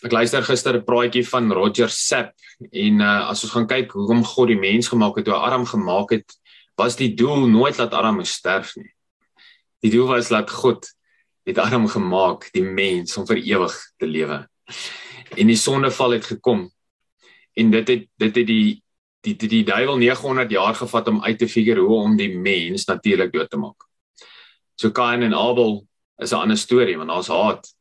[0.05, 2.35] Ek luister gister 'n praatjie van Roger Sapp
[2.73, 5.65] en uh, as ons gaan kyk hoe hom God die mens gemaak het, hoe Adam
[5.65, 6.37] gemaak het,
[6.77, 8.93] was die doel nooit dat Adam moes sterf nie.
[9.81, 10.87] Die doel was dat God
[11.47, 14.47] het Adam gemaak, die mens om vir ewig te lewe
[15.35, 16.67] en die sondeval het gekom
[17.57, 18.83] en dit het dit het die
[19.27, 22.85] die die, die duiwel 900 jaar gevat om uit te figure hoe om die mens
[22.87, 23.89] natuurlik dood te maak.
[24.79, 25.87] So Kain en Abel
[26.23, 27.75] is 'n ander storie want daar's haat.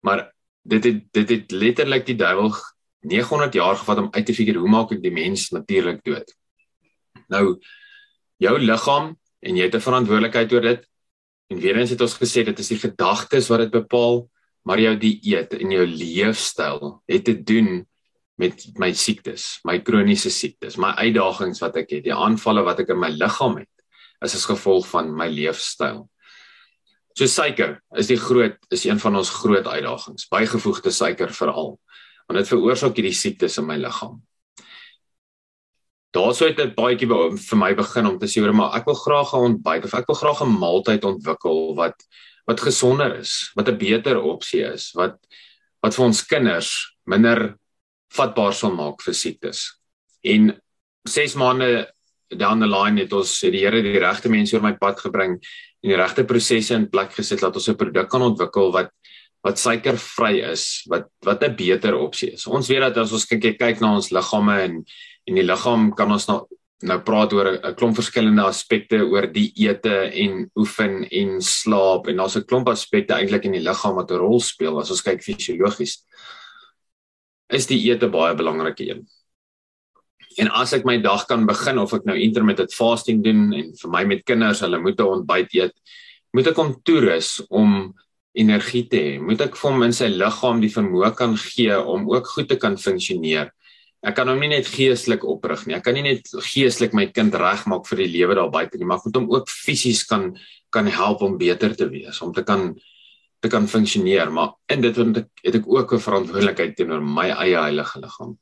[0.00, 2.52] Maar dit het dit het letterlik die duiwel
[3.00, 6.36] 900 jaar gevat om uit te figure hoe maak ek die mens natuurlik dood.
[7.28, 7.60] Nou
[8.36, 10.88] jou liggaam en jy het 'n verantwoordelikheid oor dit.
[11.48, 14.28] En weer eens het ons gesê dit is die gedagtes wat dit bepaal
[14.64, 17.84] maar jou dieet en jou leefstyl het te doen
[18.40, 22.90] met my siektes, my kroniese siektes, my uitdagings wat ek het, die aanvalle wat ek
[22.94, 23.70] in my liggaam het,
[24.24, 26.06] is as gevolg van my leefstyl.
[27.14, 31.76] So suiker is die groot is een van ons groot uitdagings, bygevoegde suiker veral,
[32.26, 34.18] want dit veroorsaak hierdie siektes in my liggaam.
[36.14, 39.46] Daarsou het dit baie vir my begin om te sê, maar ek wil graag 'n
[39.50, 41.94] ontbyt of ek wil graag 'n maaltyd ontwikkel wat
[42.46, 45.18] wat gesonder is, wat 'n beter opsie is, wat
[45.82, 46.70] wat vir ons kinders
[47.06, 47.58] minder
[48.14, 49.80] vatbaar sal maak vir siektes.
[50.24, 50.54] En
[51.04, 51.92] 6 maande
[52.30, 55.36] down the line het ons het die Here die regte mense oor my pad gebring
[55.36, 58.90] en die regte prosesse in plek gesit dat ons 'n produk kan ontwikkel wat
[59.44, 62.46] wat suikervry is, wat wat 'n beter opsie is.
[62.46, 64.84] Ons weet dat as ons kyk kyk na ons liggame en
[65.26, 66.46] en die liggaam kan ons nou
[66.82, 72.16] nou praat oor 'n klomp verskillende aspekte oor die ete en oefen en slaap en
[72.16, 75.22] daar's 'n klomp aspekte eintlik in die liggaam wat 'n rol speel as ons kyk
[75.22, 76.04] fisiologies.
[77.50, 79.06] Is die ete baie belangrike een.
[80.38, 83.90] En as ek my dag kan begin of ek nou intermittent fasting doen en vir
[83.90, 85.72] my met kinders, hulle moet 'n ontbyt eet,
[86.32, 87.94] moet ek hom toerus om
[88.34, 89.20] energie te hê.
[89.20, 92.56] Moet ek vir hom in sy liggaam die vermoë kan gee om ook goed te
[92.56, 93.52] kan funksioneer
[94.04, 95.76] Ek kan hom nie net geestelik oprig nie.
[95.78, 99.00] Ek kan nie net geestelik my kind regmaak vir die lewe daar buite nie, maar
[99.00, 100.34] ek moet hom ook fisies kan
[100.74, 102.72] kan help om beter te wees, om te kan
[103.44, 107.28] te kan funksioneer, maar in dit het ek het ek ook 'n verantwoordelikheid teenoor my
[107.28, 108.38] eie heilige liggaam.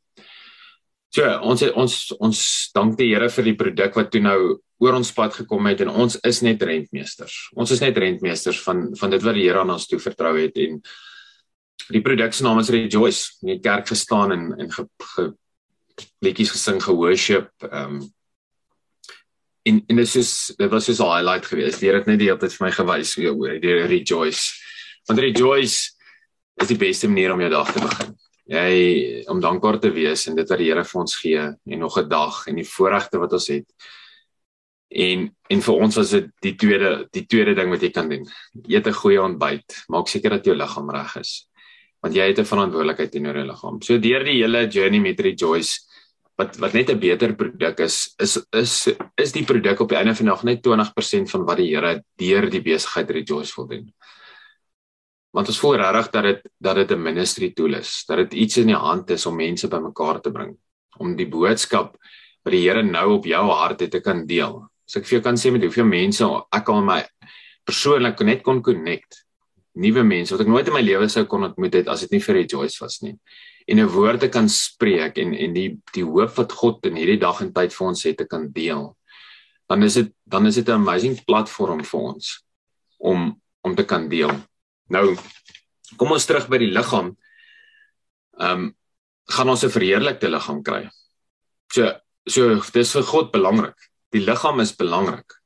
[1.13, 4.39] So, ons het, ons ons dank die Here vir die produk wat toe nou
[4.81, 7.51] oor ons pad gekom het en ons is net rentmeesters.
[7.55, 10.57] Ons is net rentmeesters van van dit wat die Here aan ons toe vertrou het
[10.57, 10.81] en
[11.91, 13.37] die produk se naam is Rejoice.
[13.43, 15.33] In die kerk gestaan en en ge, ge,
[16.25, 18.13] liedjies gesing geworship ehm um,
[19.63, 21.81] en en dit is dit was so 'n highlight geweest.
[21.81, 24.51] Leer dit net die hele tyd vir my gewys hoe oor die rejoice.
[25.07, 25.93] Want rejoice
[26.55, 28.17] is die beste manier om jou dag te begin.
[28.45, 31.99] Jy om dankbaar te wees en dit wat die Here vir ons gee en nog
[31.99, 33.67] 'n dag en die voorregte wat ons het.
[34.91, 38.27] En en vir ons was dit die tweede die tweede ding wat jy kan doen.
[38.67, 39.85] Eet 'n goeie ontbyt.
[39.89, 41.47] Maak seker dat jou liggaam reg is
[42.03, 43.83] want jy het 'n verantwoordelikheid teenoor jou liggaam.
[43.83, 45.81] So deur die hele journey met Rejoice
[46.37, 50.15] wat wat net 'n beter produk is, is is is die produk op die einde
[50.15, 53.93] van die dag net 20% van wat die Here deur die besigheid Rejoice wil doen.
[55.33, 58.57] Want ons voel regtig dat dit dat dit 'n ministry tool is, dat dit iets
[58.57, 60.57] in die hand is om mense bymekaar te bring,
[60.99, 61.97] om die boodskap
[62.45, 64.69] wat die Here nou op jou hart het te kan deel.
[64.85, 67.05] So ek vir jou kan sê met hoeveel mense ek al my
[67.65, 69.22] persoonlik net kon connect
[69.75, 72.21] nuwe mense wat ek nooit in my lewe sou kon ontmoet het as dit nie
[72.25, 73.17] vir Rejoice was nie.
[73.69, 77.21] En 'n woord te kan spreek en en die die hoop wat God in hierdie
[77.21, 78.97] dag en tyd vir ons het te kan deel.
[79.69, 82.45] Dan is dit dan is dit 'n amazing platform vir ons
[82.99, 84.33] om om te kan deel.
[84.91, 85.17] Nou
[85.97, 87.17] kom ons terug by die liggaam.
[88.39, 88.75] Ehm um,
[89.31, 90.91] gaan ons 'n verheerlikte liggaam kry.
[91.73, 91.93] So
[92.27, 93.79] so dis vir God belangrik.
[94.13, 95.41] Die liggaam is belangrik.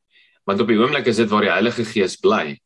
[0.45, 2.59] Want op die oomblik is dit waar die Heilige Gees bly.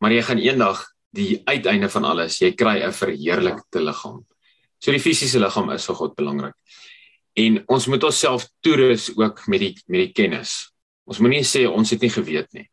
[0.00, 0.82] Maar jy gaan eendag
[1.16, 4.24] die uiteinde van alles, jy kry 'n verheerlikte liggaam.
[4.80, 6.54] So die fisiese liggaam is vir God belangrik.
[7.36, 10.72] En ons moet onsself toerus ook met die met die kennis.
[11.04, 12.70] Ons moenie sê ons het nie geweet nie.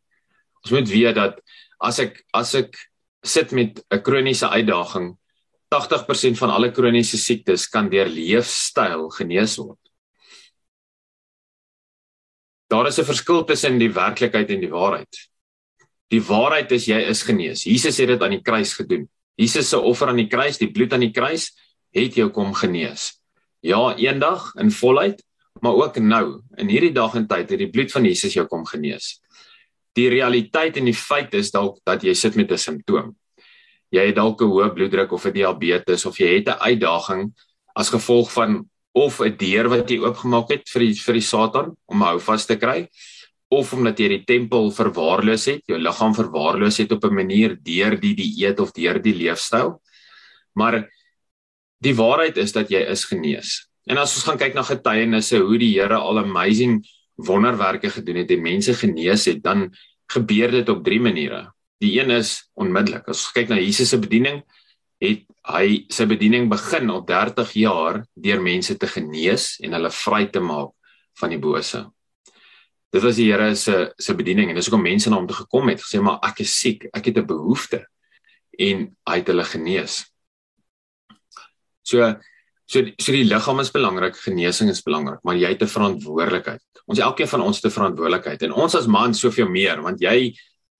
[0.64, 1.40] Ons moet weet dat
[1.80, 2.78] as ek as ek
[3.24, 5.18] sit met 'n kroniese uitdaging,
[5.70, 9.80] 80% van alle kroniese siektes kan deur leefstyl genees word.
[12.70, 15.30] Daar is 'n verskil tussen die werklikheid en die waarheid.
[16.14, 17.66] Die waarheid is jy is genees.
[17.68, 19.08] Jesus het dit aan die kruis gedoen.
[19.38, 21.52] Jesus se offer aan die kruis, die bloed aan die kruis
[21.96, 23.12] het jou kom genees.
[23.66, 25.22] Ja, eendag in volheid,
[25.62, 28.66] maar ook nou, in hierdie dag en tyd het die bloed van Jesus jou kom
[28.66, 29.18] genees.
[29.98, 33.16] Die realiteit en die feit is dalk dat jy sit met 'n simptoom.
[33.92, 37.34] Jy het dalk 'n hoë bloeddruk of 'n diabetes of jy het 'n uitdaging
[37.76, 41.76] as gevolg van of 'n deur wat jy oopgemaak het vir die vir die Satan
[41.86, 42.88] om hou vas te kry
[43.50, 47.96] of omdat jy die tempel verwaarloos het, jou liggaam verwaarloos het op 'n manier deur
[48.00, 49.82] die dieet of deur die leefstyl.
[50.54, 50.90] Maar
[51.80, 53.68] die waarheid is dat jy is genees.
[53.88, 56.84] En as ons gaan kyk na getuienisse hoe die Here al amazing
[57.16, 59.72] wonderwerke gedoen het en mense genees het, dan
[60.12, 61.52] gebeur dit op drie maniere.
[61.80, 63.08] Die een is onmiddellik.
[63.08, 64.42] As ons kyk na Jesus se bediening,
[65.00, 70.26] het hy sy bediening begin op 30 jaar deur mense te genees en hulle vry
[70.34, 70.74] te maak
[71.22, 71.86] van die bose.
[72.98, 75.70] Dit was die Here se se bediening en dis hoekom mense na hom toe gekom
[75.70, 77.86] het gesê maar ek is siek, ek het 'n behoefte
[78.58, 80.10] en hy het hulle genees.
[81.86, 82.16] So
[82.66, 86.64] so so die liggaam is belangrik, genesing is belangrik, maar jy het 'n verantwoordelikheid.
[86.88, 90.34] Ons elkeen van ons het 'n verantwoordelikheid en ons as man soveel meer want jy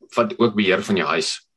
[0.10, 1.48] vat ook beheer van jou huis.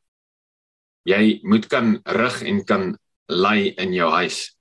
[1.05, 4.57] Jy moet kan rig en kan lei in jou huis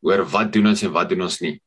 [0.00, 1.60] oor wat doen ons en wat doen ons nie.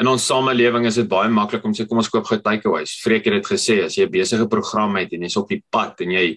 [0.00, 2.94] In ons samelewing is dit baie maklik om sê kom ons koop gou takeaways.
[3.04, 6.00] Vreek het dit gesê as jy 'n besige program het en jy's op die pad
[6.00, 6.36] en jy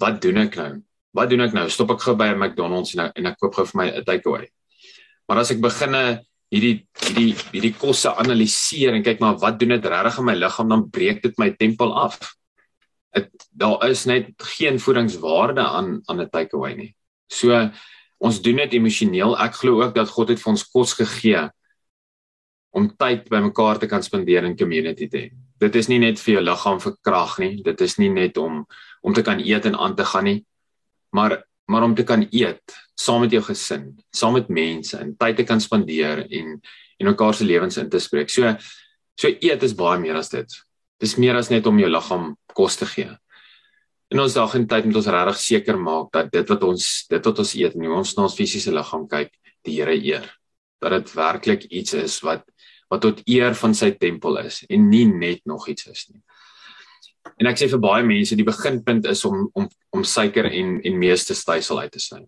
[0.00, 0.82] wat doen ek nou?
[1.14, 1.68] Wat doen ek nou?
[1.68, 4.48] Stop ek gou by 'n McDonald's en, en ek koop gou vir my 'n takeaway.
[5.28, 9.86] Maar as ek beginne hierdie hierdie hierdie kosse analiseer en kyk maar wat doen dit
[9.86, 12.18] regtig aan my liggaam dan breek dit my tempel af.
[13.14, 16.94] Dit daar is net geen voedingswaarde aan aan 'n takeaway nie.
[17.30, 17.70] So
[18.18, 19.38] ons doen dit emosioneel.
[19.38, 21.50] Ek glo ook dat God het vir ons kos gegee
[22.76, 25.30] om tyd bymekaar te kan spandeer in community te hê.
[25.60, 27.54] Dit is nie net vir jou liggaam vir krag nie.
[27.64, 28.64] Dit is nie net om
[29.00, 30.44] om te kan eet en aan te gaan nie.
[31.12, 35.36] Maar maar om te kan eet saam met jou gesin, saam met mense en tyd
[35.36, 36.60] te kan spandeer en
[37.00, 38.30] en mekaar se lewens in te spreek.
[38.30, 38.56] So
[39.16, 40.48] so eet is baie meer as dit.
[41.00, 43.10] Dis meer as net om jou liggaam kos te gee.
[44.10, 47.26] In ons dag en tyd moet ons regtig seker maak dat dit wat ons dit
[47.30, 49.30] wat ons eet, nie ons na ons fisiese liggaam kyk,
[49.64, 50.26] die Here eer.
[50.80, 52.44] Dat dit werklik iets is wat
[52.90, 56.20] wat tot eer van sy tempel is en nie net nog iets is nie.
[57.40, 60.98] En ek sê vir baie mense die beginpunt is om om om suiker en en
[60.98, 62.22] meeste stysel uit te sny.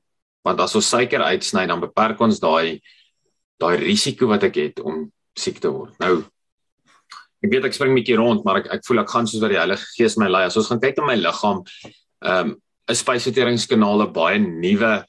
[0.47, 2.81] Want as ons suiker uitsny dan beperk ons daai
[3.63, 5.07] daai risiko wat ek het om
[5.39, 5.95] siek te word.
[6.03, 6.23] Nou
[7.43, 9.51] ek weet ek spring 'n bietjie rond, maar ek ek voel ek gaan soos wat
[9.51, 10.45] die Heilige Gees my lei.
[10.47, 11.65] As ons gaan kyk na my liggaam,
[12.23, 12.57] ehm um,
[12.91, 15.05] 'n spysverteringskanale baie nuwe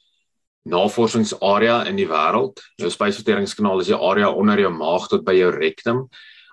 [0.70, 2.62] navorsingsarea in die wêreld.
[2.80, 6.06] Jou spysverteringskanaal is die area onder jou maag tot by jou rektum.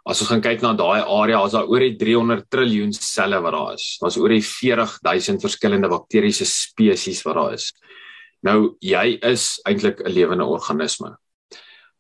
[0.09, 3.55] As ons gaan kyk na daai area, is daar oor die 300 triljoen selle wat
[3.55, 3.87] daar is.
[4.01, 7.71] Daar's oor die 40000 verskillende bakteriese spesies wat daar is.
[8.43, 11.17] Nou jy is eintlik 'n lewende organisme.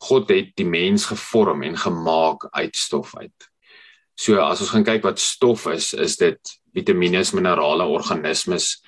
[0.00, 3.48] God het die mens gevorm en gemaak uit stof uit.
[4.16, 6.38] So as ons gaan kyk wat stof is, is dit
[6.74, 8.82] vitamiene, minerale, organismes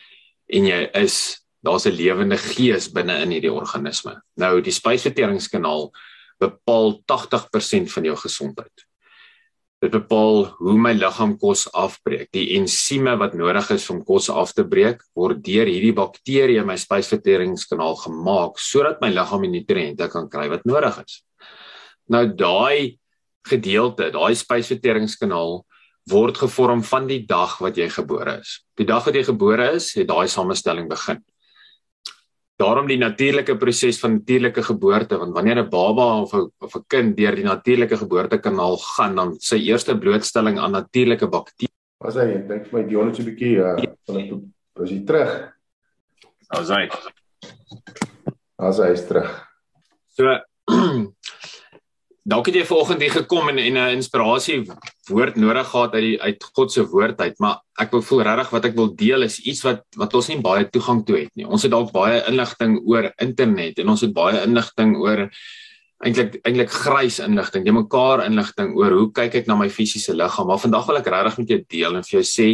[0.48, 4.20] en jy is daar's 'n lewende gees binne in hierdie organisme.
[4.36, 5.92] Nou die spysverteringskanaal
[6.38, 8.86] bepaal 80% van jou gesondheid.
[9.82, 12.28] Dit bepaal hoe my liggaam kos afbreek.
[12.30, 16.66] Die ensieme wat nodig is om kos af te breek, word deur hierdie bakterieë in
[16.66, 21.22] my spysverteringskanaal gemaak sodat my liggaam die nutriënte kan kry wat nodig is.
[22.08, 22.98] Nou daai
[23.46, 25.64] gedeelte, daai spysverteringskanaal
[26.10, 28.62] word gevorm van die dag wat jy gebore is.
[28.78, 31.22] Die dag wat jy gebore is, het daai samestelling begin
[32.62, 36.84] daarom die natuurlike proses van natuurlike geboorte want wanneer 'n baba of 'n of 'n
[36.86, 41.74] kind deur die natuurlike geboortekanaal gaan dan sy eerste blootstelling aan natuurlike bakterieë.
[41.98, 44.24] Was hy dink my Dion het so 'n bietjie uh van hy
[44.74, 45.32] was hy terug.
[46.48, 46.84] Was hy?
[48.56, 49.30] Was hy terug.
[50.16, 50.24] So
[52.22, 54.62] dalk het jy vanoggend hier gekom en en 'n inspirasie
[55.10, 58.50] woord nodig gehad uit die uit God se woord uit, maar ek wil voel regtig
[58.50, 61.46] wat ek wil deel is iets wat wat ons nie baie toegang toe het nie.
[61.46, 65.30] Ons het dalk baie inligting oor internet en ons het baie inligting oor
[66.02, 70.46] eintlik eintlik grys inligting, jy mekaar inligting oor hoe kyk ek na my fisiese liggaam.
[70.46, 72.48] Maar vandag wil ek regtig met jou deel en vir jou sê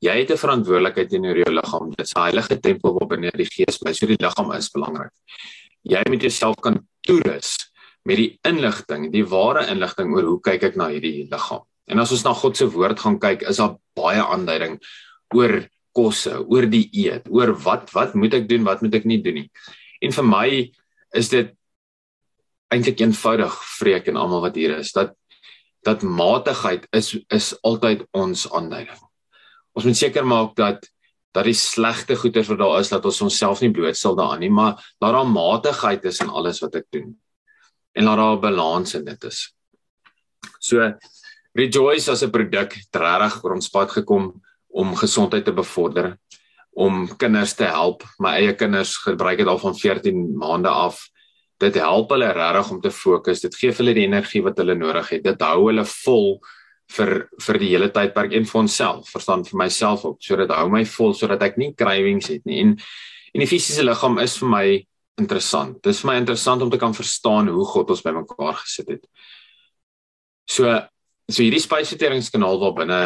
[0.00, 1.90] jy het 'n verantwoordelikheid teenoor jou liggaam.
[1.90, 3.92] Dit is 'n heilige tempel waar binne die gees bly.
[3.92, 5.10] So die liggaam is belangrik.
[5.82, 7.67] Jy moet jouself kan toerus
[8.08, 11.66] met die inligting, die ware inligting oor hoe kyk ek na hierdie liggaam.
[11.88, 14.78] En as ons na God se woord gaan kyk, is daar baie aanduiding
[15.36, 15.60] oor
[15.96, 19.42] kosse, oor die eet, oor wat wat moet ek doen, wat moet ek nie doen
[19.42, 19.48] nie.
[20.04, 20.48] En vir my
[21.16, 21.54] is dit
[22.72, 25.14] eintlik eenvoudig vreek en almal wat hier is dat
[25.86, 29.00] dat matigheid is is altyd ons aanduiding.
[29.76, 30.84] Ons moet seker maak dat
[31.36, 34.80] dat die slegte goeders wat daar is dat ons onsself nie blootstel daaraan nie, maar
[34.98, 37.12] dat daar matigheid is in alles wat ek doen.
[37.98, 39.54] En dat daar 'n balans in dit is.
[40.58, 40.94] So
[41.58, 46.18] Rejoice as 'n produk het regtig oor ons pad gekom om gesondheid te bevorder,
[46.70, 48.04] om kinders te help.
[48.18, 51.08] My eie kinders gebruik dit al van 14 maande af
[51.58, 53.42] dit help hulle regtig om te fokus.
[53.42, 55.24] Dit gee hulle die energie wat hulle nodig het.
[55.24, 56.38] Dit hou hulle vol
[56.94, 57.12] vir
[57.44, 60.20] vir die hele tydperk en vir onsself, verstaan vir myself ook.
[60.24, 62.62] So dit hou my vol sodat ek nie cravings het nie.
[62.62, 62.76] En
[63.34, 64.66] en die fisiese liggaam is vir my
[65.18, 65.78] interessant.
[65.82, 69.04] Dit is vir my interessant om te kan verstaan hoe God ons bymekaar gesit het.
[70.48, 70.78] So
[71.28, 73.00] so hierdie spysverteringskanaal waar binne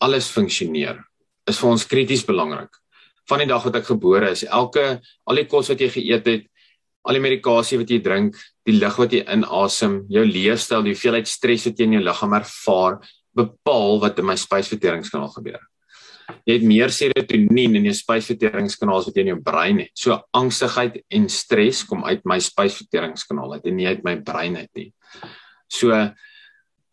[0.00, 1.02] alles funksioneer
[1.50, 2.72] is vir ons krities belangrik.
[3.28, 4.84] Van die dag wat ek gebore is, elke
[5.26, 6.46] al die kos wat jy geëet het,
[7.06, 11.28] al die medikasie wat jy drink, die lug wat jy inasem, jou leefstyl, die hoeveelheid
[11.30, 12.98] stres wat jy in jou liggaam ervaar,
[13.36, 15.60] bepaal wat in my spysverteringskanaal gebeur.
[16.46, 19.92] Jy het meer serotonien in jou spysverteringskanaal as wat jy in jou brein het.
[19.98, 24.70] So angstigheid en stres kom uit my spysverteringskanaal uit en nie uit my brein uit
[24.78, 24.88] nie.
[25.70, 25.94] So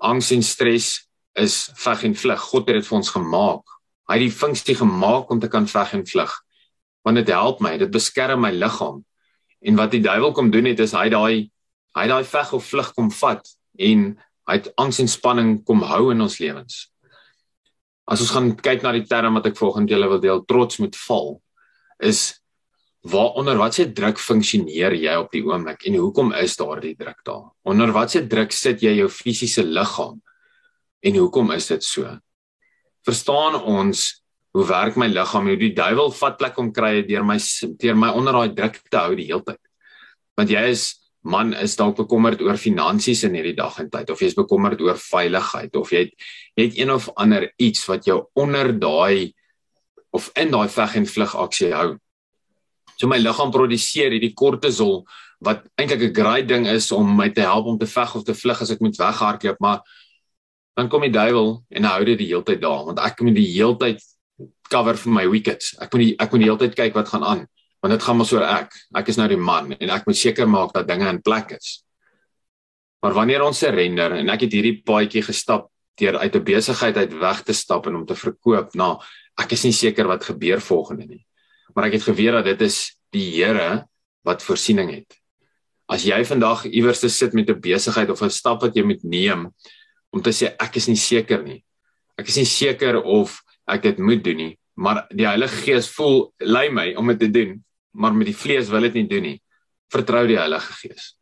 [0.04, 0.92] angs en stres
[1.40, 2.44] is veg en vlug.
[2.52, 3.80] God het dit vir ons gemaak.
[4.10, 6.34] Hy het die funksie gemaak om te kan veg en vlug.
[7.04, 9.02] Want dit help my, dit beskerm my liggaam
[9.64, 11.50] En wat die duiwel kom doen het is hy daai
[11.94, 13.48] hy daai veg of vlug kom vat
[13.88, 14.08] en
[14.50, 16.90] hy het angs en spanning kom hou in ons lewens.
[18.10, 20.96] As ons gaan kyk na die term wat ek volgens julle wil deel, trots moet
[21.08, 21.38] val,
[22.04, 22.34] is
[23.04, 27.50] waar onder watse druk funksioneer jy op die oomblik en hoekom is daardie druk daar?
[27.68, 30.22] Onder watse druk sit jy jou fisiese liggaam?
[31.04, 32.08] En hoekom is dit so?
[33.04, 37.40] Verstaan ons hoe werk my liggaam hoe die duiwel vat plek om kry deur my
[37.82, 39.60] deur my onder daai druk te hou die hele tyd
[40.38, 40.86] want jy is
[41.24, 44.82] man is dalk bekommerd oor finansies in hierdie dag en tyd of jy is bekommerd
[44.84, 46.14] oor veiligheid of jy het
[46.58, 49.34] jy het een of ander iets wat jou onder daai
[50.14, 51.90] of in daai veg en vlug aksie hou
[52.98, 55.04] so my liggaam produseer hierdie kortisol
[55.44, 58.36] wat eintlik 'n great ding is om my te help om te veg of te
[58.36, 59.82] vlug as ek moet weghardloop maar
[60.76, 63.52] dan kom die duiwel en hou dit die hele tyd daar want ek moet die
[63.54, 64.02] hele tyd
[64.74, 65.74] cover vir my wickets.
[65.82, 67.44] Ek moet die, ek moet die hele tyd kyk wat gaan aan
[67.84, 68.72] want dit gaan mos oor ek.
[68.96, 71.82] Ek is nou die man en ek moet seker maak dat dinge in plek is.
[73.04, 75.68] Maar wanneer ons surrender en ek het hierdie paadjie gestap
[76.00, 78.98] deur uit 'n besigheid uit weg te stap en om te verkoop, nou
[79.38, 81.26] ek is nie seker wat gebeur volgende nie.
[81.76, 83.86] Maar ek het geweet dat dit is die Here
[84.24, 85.20] wat voorsiening het.
[85.90, 89.04] As jy vandag iewers te sit met 'n besigheid of 'n stap wat jy moet
[89.04, 89.52] neem
[90.12, 91.64] om te sê ek is nie seker nie.
[92.18, 96.34] Ek is nie seker of ek dit moet doen nie, maar die Heilige Gees voel
[96.40, 99.40] lei my om dit te doen, maar met die vlees wil dit nie doen nie.
[99.94, 101.14] Vertrou die Heilige Gees.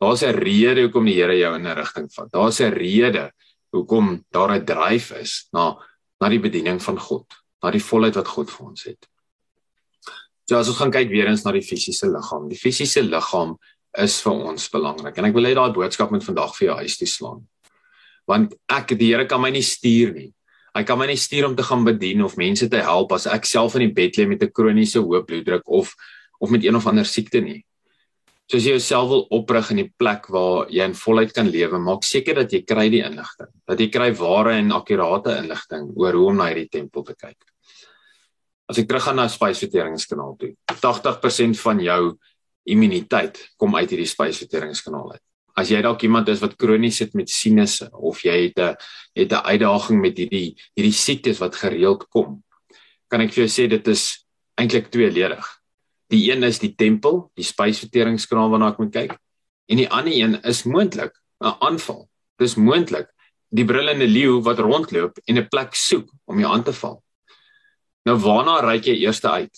[0.00, 2.32] Daar's 'n rede hoekom die Here jou in 'n rigting vat.
[2.32, 3.32] Daar's 'n rede
[3.72, 5.76] hoekom daar 'n dryf is na
[6.20, 7.26] na die bediening van God,
[7.62, 9.08] na die volheid wat God vir ons het.
[10.48, 12.48] So as ons gaan kyk weer eens na die fisiese liggaam.
[12.48, 13.58] Die fisiese liggaam
[13.98, 16.96] is vir ons belangrik en ek wil hê daai boodskap moet vandag vir jou huis
[16.98, 17.44] toe slaan.
[18.26, 20.32] Want ek die Here kan my nie stuur nie.
[20.74, 23.46] Hy kan my nie stuur om te gaan bedien of mense te help as ek
[23.46, 25.94] self in die bed lê met 'n kroniese hoë bloeddruk of
[26.40, 27.64] of met een of ander siekte nie.
[28.50, 31.78] So as jy jouself wil oprig in die plek waar jy in volheid kan lewe,
[31.78, 36.12] maak seker dat jy kry die inligting, dat jy kry ware en akkurate inligting oor
[36.12, 37.38] hoe om na hierdie tempel te kyk.
[38.68, 40.56] As ek teruggaan na spysverteringskanaal toe.
[40.66, 42.18] 80% van jou
[42.66, 45.22] immuniteit kom uit hierdie spysverteringskanaal uit
[45.54, 48.76] as jy dalk iemand is wat kronies sit met sinusse of jy het 'n
[49.14, 52.42] het 'n uitdaging met hierdie hierdie siektes wat gereeld kom,
[53.08, 54.26] kan ek vir jou sê dit is
[54.58, 55.44] eintlik tweeledig.
[56.10, 59.18] Die een is die tempel, die spysverteringskraal waarna ek moet kyk,
[59.70, 62.08] en die ander een is moontlik 'n aanval.
[62.38, 63.08] Dis moontlik
[63.50, 67.02] die brullende leeu wat rondloop en 'n plek soek om jou aan te val.
[68.04, 69.54] Nou waarna reik jy eers uit?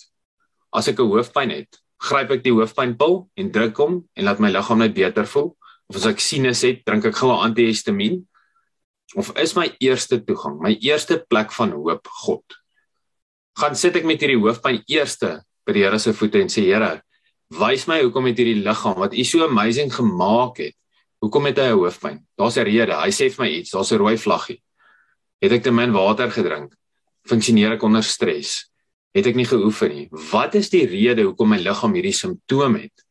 [0.71, 4.49] As ek 'n hoofpyn het, gryp ek die hoofpynpil en druk hom en laat my
[4.49, 5.56] liggaam net beter voel
[5.89, 8.25] of as ek sinus het, drink ek gou 'n antihistamiin
[9.15, 12.43] of is my eerste toegang, my eerste plek van hoop God.
[13.57, 17.01] Gaan sit ek met hierdie hoofpyn eerste by die Here se voete en sê Here,
[17.49, 20.75] wys my hoekom het hierdie liggaam wat U so amazing gemaak het,
[21.17, 22.17] Hoekom het hy 'n hoofpyn?
[22.37, 22.93] Daar's 'n rede.
[22.93, 24.61] Hy sê vir my iets, daar's 'n rooi vlaggie.
[25.41, 26.75] Het ek te min water gedrink?
[27.25, 28.69] Funksioneer ek onder stres?
[29.13, 30.07] Het ek nie geoefen nie?
[30.11, 33.03] Wat is die rede hoekom my liggaam hierdie simptome het?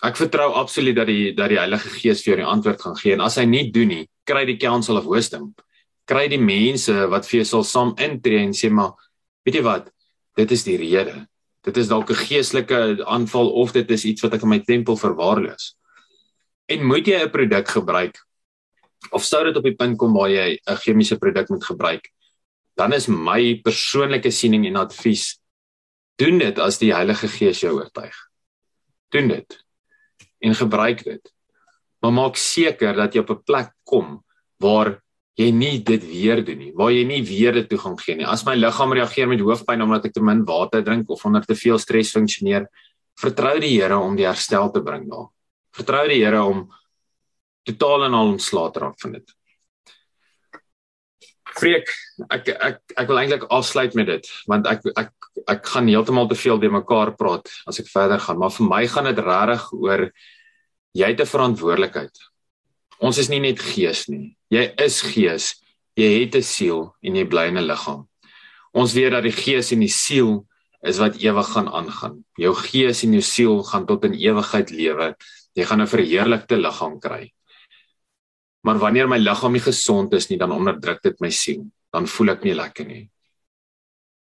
[0.00, 3.12] Ek vertrou absoluut dat die dat die Heilige Gees vir jou die antwoord gaan gee
[3.12, 5.50] en as hy nie doen nie, kry die Council of Wisdom.
[6.08, 8.94] Kry die mense wat vir jou sal saam intree en sê maar
[9.44, 9.90] weet jy wat?
[10.40, 11.26] Dit is die rede.
[11.66, 14.96] Dit is dalk 'n geestelike aanval of dit is iets wat ek in my tempel
[14.96, 15.76] verwaarloos.
[16.68, 18.16] En moet jy 'n produk gebruik
[19.12, 22.08] of sou dit op die punt kom waar jy 'n chemiese produk moet gebruik,
[22.76, 25.40] dan is my persoonlike siening en advies
[26.16, 28.16] doen dit as die Heilige Gees jou oortuig.
[29.10, 29.60] Doen dit
[30.40, 31.32] en gebruik dit.
[32.00, 34.24] Maar maak seker dat jy op 'n plek kom
[34.58, 35.00] waar
[35.36, 38.26] jy nie dit weer doen nie, waar jy nie weer dit toe gaan gee nie.
[38.26, 41.54] As my liggaam reageer met hoofpyn omdat ek te min water drink of onder te
[41.54, 42.68] veel stres funksioneer,
[43.20, 45.28] vertrou die Here om die herstel te bring daar.
[45.76, 46.68] Vertrou die Here om
[47.64, 49.34] totaal en al ontslae te raak van dit.
[51.58, 51.88] Freek,
[52.30, 55.10] ek ek ek wil eintlik afsluit met dit want ek ek
[55.48, 58.82] ek gaan heeltemal te veel de mekaar praat as ek verder gaan, maar vir my
[58.86, 60.10] gaan dit regtig oor
[60.94, 62.14] jy het 'n verantwoordelikheid.
[63.00, 64.36] Ons is nie net gees nie.
[64.50, 65.54] Jy is gees.
[65.96, 68.08] Jy het 'n siel en jy bly in 'n liggaam.
[68.72, 70.46] Ons weet dat die gees en die siel
[70.82, 72.24] is wat ewig gaan aangaan.
[72.36, 75.16] Jou gees en jou siel gaan tot in ewigheid lewe.
[75.54, 77.32] Jy gaan 'n verheerlikte liggaam kry.
[78.66, 81.64] Maar wanneer my liggaam nie gesond is nie, dan onderdruk dit my siel.
[81.92, 83.04] Dan voel ek nie lekker nie.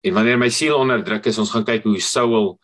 [0.03, 2.55] En wanneer my siel onderdruk is, ons gaan kyk hoe Saul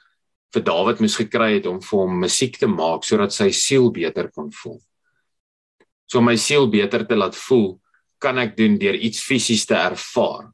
[0.53, 4.31] vir Dawid moes gekry het om vir hom musiek te maak sodat sy siel beter
[4.33, 4.79] kon voel.
[6.09, 7.75] So om my siel beter te laat voel,
[8.19, 10.49] kan ek doen deur iets fisies te ervaar.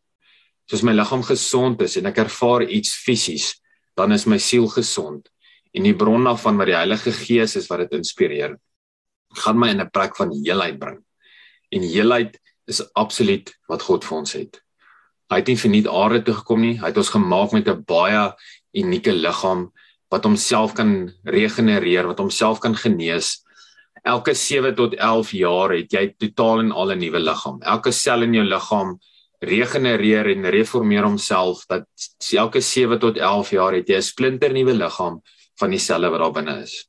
[0.70, 3.54] Soos my liggaam gesond is en ek ervaar iets fisies,
[3.96, 5.32] dan is my siel gesond
[5.76, 8.56] en die bron daarvan wat die Heilige Gees is wat dit inspireer,
[9.44, 11.05] gaan my in 'n plek van heelheid bring.
[11.70, 14.62] En heelheid is absoluut wat God vir ons het.
[15.32, 16.76] Hy het nie verniet aarde toe gekom nie.
[16.80, 18.34] Hy het ons gemaak met 'n baie
[18.74, 19.72] unieke liggaam
[20.10, 23.44] wat homself kan regenereer, wat homself kan genees.
[24.04, 27.62] Elke 7 tot 11 jaar het jy totaal en al 'n nuwe liggaam.
[27.62, 29.00] Elke sel in jou liggaam
[29.40, 31.86] regenereer en reformeer homself dat
[32.32, 35.22] elke 7 tot 11 jaar het jy 'n splinter nuwe liggaam
[35.60, 36.88] van die selle wat daar binne is.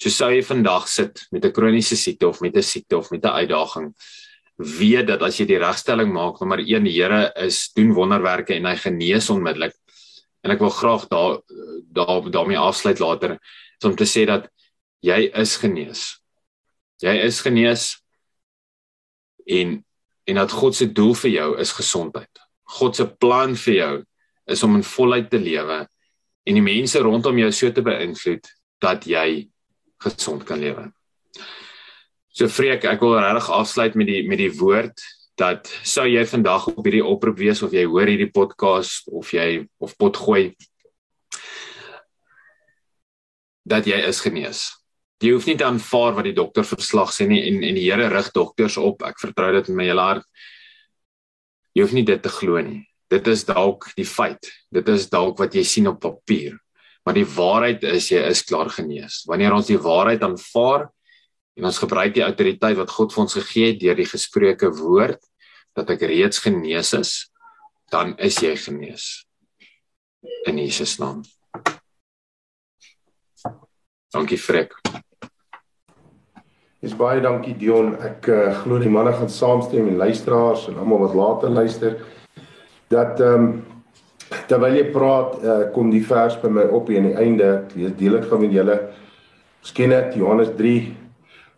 [0.00, 3.24] So sou jy vandag sit met 'n kroniese siekte of met 'n siekte of met
[3.24, 3.94] 'n uitdaging,
[4.56, 8.64] weet dat as jy die regstelling maak, nommer 1 die Here is doen wonderwerke en
[8.64, 9.74] hy genees onmiddellik.
[10.42, 11.40] En ek wil graag daar
[11.92, 13.38] daar daarmee afsluit later
[13.84, 14.48] om te sê dat
[15.02, 16.20] jy is genees.
[17.02, 18.02] Jy is genees
[19.46, 19.84] en
[20.24, 22.40] en dat God se doel vir jou is gesondheid.
[22.62, 24.04] God se plan vir jou
[24.46, 25.88] is om in volheid te lewe
[26.46, 28.46] en die mense rondom jou so te beïnvloed
[28.80, 29.50] dat jy
[30.00, 30.88] gesond kan lewe.
[32.30, 35.02] So Freek, ek wil regtig afsluit met die met die woord
[35.40, 39.64] dat sou jy vandag op hierdie oproep wees of jy hoor hierdie podcast of jy
[39.80, 40.50] of pot gooi
[43.70, 44.60] dat jy is genees.
[45.20, 48.08] Jy hoef nie te aanvaar wat die dokter verslag sê nie en en die Here
[48.08, 49.04] rig dokters op.
[49.04, 50.26] Ek vertrou dit met my hele hart.
[51.76, 52.80] Jy hoef nie dit te glo nie.
[53.10, 54.48] Dit is dalk die feit.
[54.72, 56.56] Dit is dalk wat jy sien op papier.
[57.10, 59.24] Maar die waarheid is jy is klaar genees.
[59.26, 60.84] Wanneer ons die waarheid aanvaar
[61.58, 65.18] en ons gebruik die autoriteit wat God vir ons gegee het deur die gesproke woord
[65.74, 67.10] dat ek reeds genees is,
[67.90, 69.08] dan is jy genees.
[70.46, 71.24] In Jesus naam.
[74.14, 74.78] Dankie Frek.
[76.78, 77.96] Dis baie dankie Dion.
[78.06, 81.98] Ek uh, glo die manne gaan saamstem en luisteraars en almal wat later luister
[82.86, 83.52] dat ehm um,
[84.50, 87.48] terwyl jy praat, uh, kom die vers by my op hier aan die einde.
[87.74, 88.76] Lees deel dit gou met julle.
[89.60, 90.76] Miskien net Johannes 3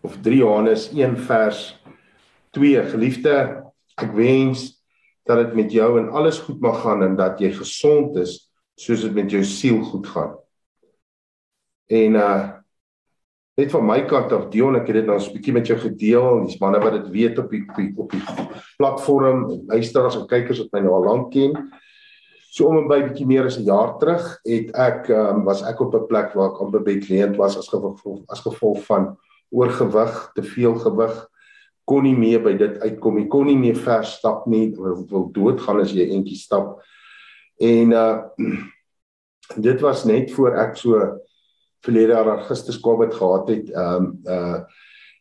[0.03, 1.65] of 3 Johannes 1 vers
[2.57, 2.87] 2.
[2.93, 3.37] Geliefde,
[4.01, 4.71] ek wens
[5.29, 8.41] dat dit met jou en alles goed mag gaan en dat jy gesond is
[8.81, 10.35] soos dit met jou siel goed gaan.
[11.93, 12.35] En uh
[13.53, 16.47] net van my kant af Dion ek het dit nou 'n bietjie met jou gedeel
[16.47, 18.23] dis manne wat dit weet op die op die, op die
[18.79, 21.53] platform luisteraars en kykers wat my nou al lank ken.
[22.53, 25.81] So om en by bietjie meer as 'n jaar terug het ek um, was ek
[25.81, 29.17] op 'n plek waar ek amper kliënt was as gevolg as gevolg van
[29.51, 31.29] oorgewig, te veel gewig,
[31.85, 35.81] kon nie meer by dit uitkom nie, kon nie meer ver stap nie, wil doodgaan
[35.81, 36.83] as jy eentjie stap.
[37.61, 38.21] En uh
[39.69, 41.01] dit was net voor ek so
[41.81, 43.73] verlede jaar Augustus Covid gehad het.
[43.75, 44.61] Um uh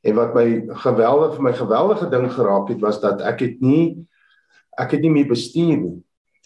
[0.04, 4.08] en wat my geweldig vir my geweldige ding geraak het was dat ek het nie
[4.78, 6.00] ek het nie meer bestuur nie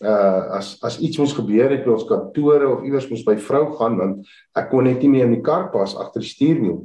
[0.04, 3.70] uh as as iets moes gebeur het by ons kantore of iewers moes by vrou
[3.78, 6.82] gaan want ek kon net nie meer in die kar pas agter die stuurwiel.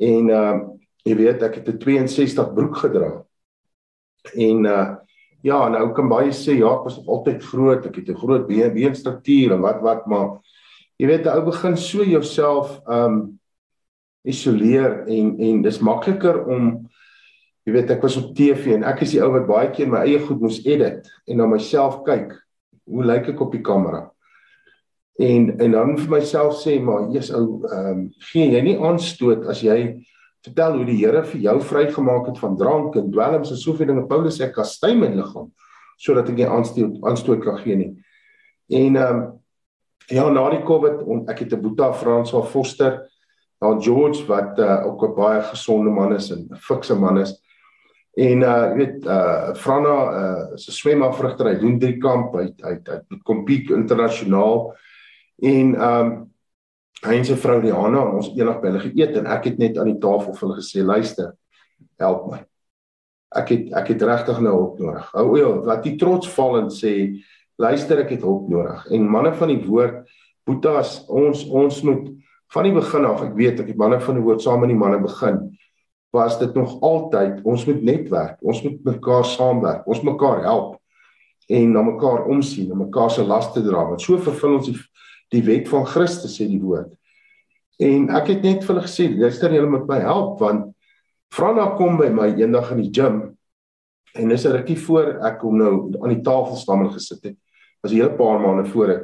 [0.00, 0.60] En uh
[1.04, 3.24] jy weet ek het 'n 62 broek gedra.
[4.36, 4.96] En uh
[5.42, 8.46] ja, nou kan baie sê ja, ek was nog altyd groot, ek het 'n groot
[8.46, 10.38] been, beenstruktuur en wat wat maar
[10.98, 13.40] jy weet 'n ou begin so jouself um
[14.22, 16.88] isoleer en en dis makliker om
[17.66, 20.02] jy weet ek was op TV en ek is die ou wat baie keer my
[20.06, 22.34] eie goed moes edit en na myself kyk.
[22.90, 24.08] Hoe lyk ek op die kamera?
[25.22, 29.46] En en dan vir myself sê maar jy's ou ehm um, gee jy nie aanstoot
[29.52, 29.78] as jy
[30.42, 34.08] vertel hoe die Here vir jou vrygemaak het van drank en dwelms en soveel dinge
[34.10, 35.52] Paulus sê kastei my liggaam
[36.02, 37.92] sodat ek nie aanstoot aanstoot kan gee nie.
[38.72, 39.22] En ehm um,
[40.10, 43.02] ja na die Covid ek het 'n Boeta Franswa Foster
[43.62, 47.41] daar George wat uh, ook 'n baie gesonde man is en 'n fikse man is.
[48.12, 52.74] En uh jy weet uh Franna uh se swemafrigter hy doen drie kamp hy hy
[52.76, 54.74] hy kompiek internasionaal
[55.48, 56.10] en um
[57.02, 59.94] hy en sy vrou Diana ons eendag by hulle geëet en ek het net aan
[59.94, 61.32] die tafel vir hulle gesê luister
[62.02, 62.42] help my.
[63.40, 65.08] Ek het ek het regtig nou hulp nodig.
[65.16, 66.92] Ou ja, wat die trots val en sê
[67.62, 68.84] luister ek het hulp nodig.
[68.92, 70.04] En manne van die woord
[70.44, 72.08] Boetas ons ons moet
[72.52, 74.78] van die begin af ek weet ek het manne van die woord saam met die
[74.78, 75.44] manne begin
[76.12, 80.76] was dit nog altyd ons moet netwerk, ons moet mekaar saamwerk, ons mekaar help
[81.48, 83.86] en na mekaar omsien, na mekaar se laste dra.
[83.88, 84.76] Want so vervul ons die,
[85.32, 86.92] die wet van Christus sê die woord.
[87.82, 90.68] En ek het net vir hulle gesê, luister julle moet my help want
[91.32, 93.22] Frana kom by my eendag in die gym
[94.12, 97.36] en is 'n rukkie voor ek hom nou aan die tafel staan en gesit het.
[97.80, 99.02] Was 'n hele paar maande voor dit.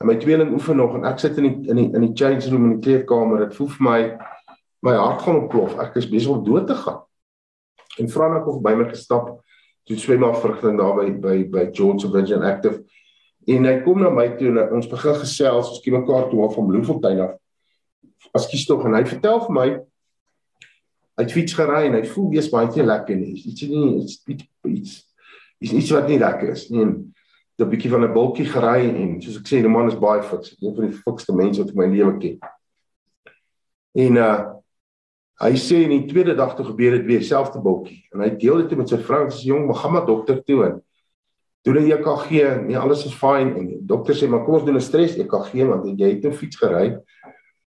[0.00, 2.48] En my tweeling oefen nog en ek sit in die in die in die change
[2.48, 3.38] room in die kleedkamer.
[3.38, 4.18] Dit voel vir my
[4.86, 5.74] my hart gaan oplof.
[5.82, 7.02] Ek is besig om dood te gaan.
[8.00, 9.34] En Frana kom by my gestap
[9.86, 12.82] toe swem maar vrugting daar by by by George Virgin Active.
[13.46, 16.50] En hy kom na my toe en ons begin gesels, ons ken mekaar toe al
[16.54, 17.36] van Bloemfontein af.
[18.34, 19.68] As kies tog en hy vertel vir my
[21.16, 23.36] hy het fiets gery en hy voel wees baie te lekker nie.
[23.38, 24.18] Iets nie iets
[24.66, 24.96] iets
[25.64, 26.84] is iets wat nie lekker is nie.
[27.56, 30.56] 'n bietjie van 'n bultjie gery en soos ek sê, die man is baie fiks.
[30.60, 32.38] Een van die fikste mense wat ek my lewe ken.
[33.94, 34.55] En uh
[35.36, 38.62] Hy sê in die tweede dag toe gebeur dit weer selfde bultjie en hy deel
[38.62, 40.78] dit met sy vrou en sê jong, maar gaan maar dokter toe en
[41.66, 42.30] doen 'n EKG,
[42.64, 45.66] nee alles is fyn en die dokter sê maar kom ons doen 'n stres EKG
[45.68, 46.96] want jy het 'n fiets gery.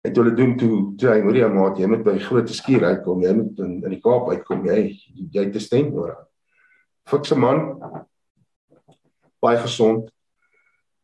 [0.05, 3.23] En toe hulle doen toe toe hy Maria maat, jy moet by groot skuur uitkom,
[3.23, 4.95] jy moet in, in die Kaap uitkom, jy
[5.33, 6.19] jy het 'n stent nodig.
[7.09, 7.81] Fikse man
[9.41, 10.11] baie gesond.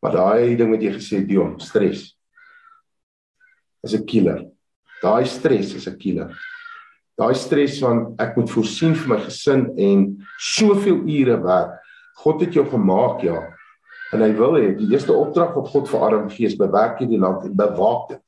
[0.01, 2.15] Maar daai ding wat jy gesê Dion, stres
[3.83, 4.54] is 'n killer.
[5.05, 6.33] Daai stres is 'n killer.
[7.17, 9.99] Daai stres van ek moet voorsien vir my gesin en
[10.37, 11.79] soveel ure werk.
[12.23, 13.39] God het jou gemaak, ja.
[14.13, 17.19] En hy wil hê die eerste opdrag wat God vir Adam gee is bewerk hierdie
[17.19, 18.21] land en bewaak dit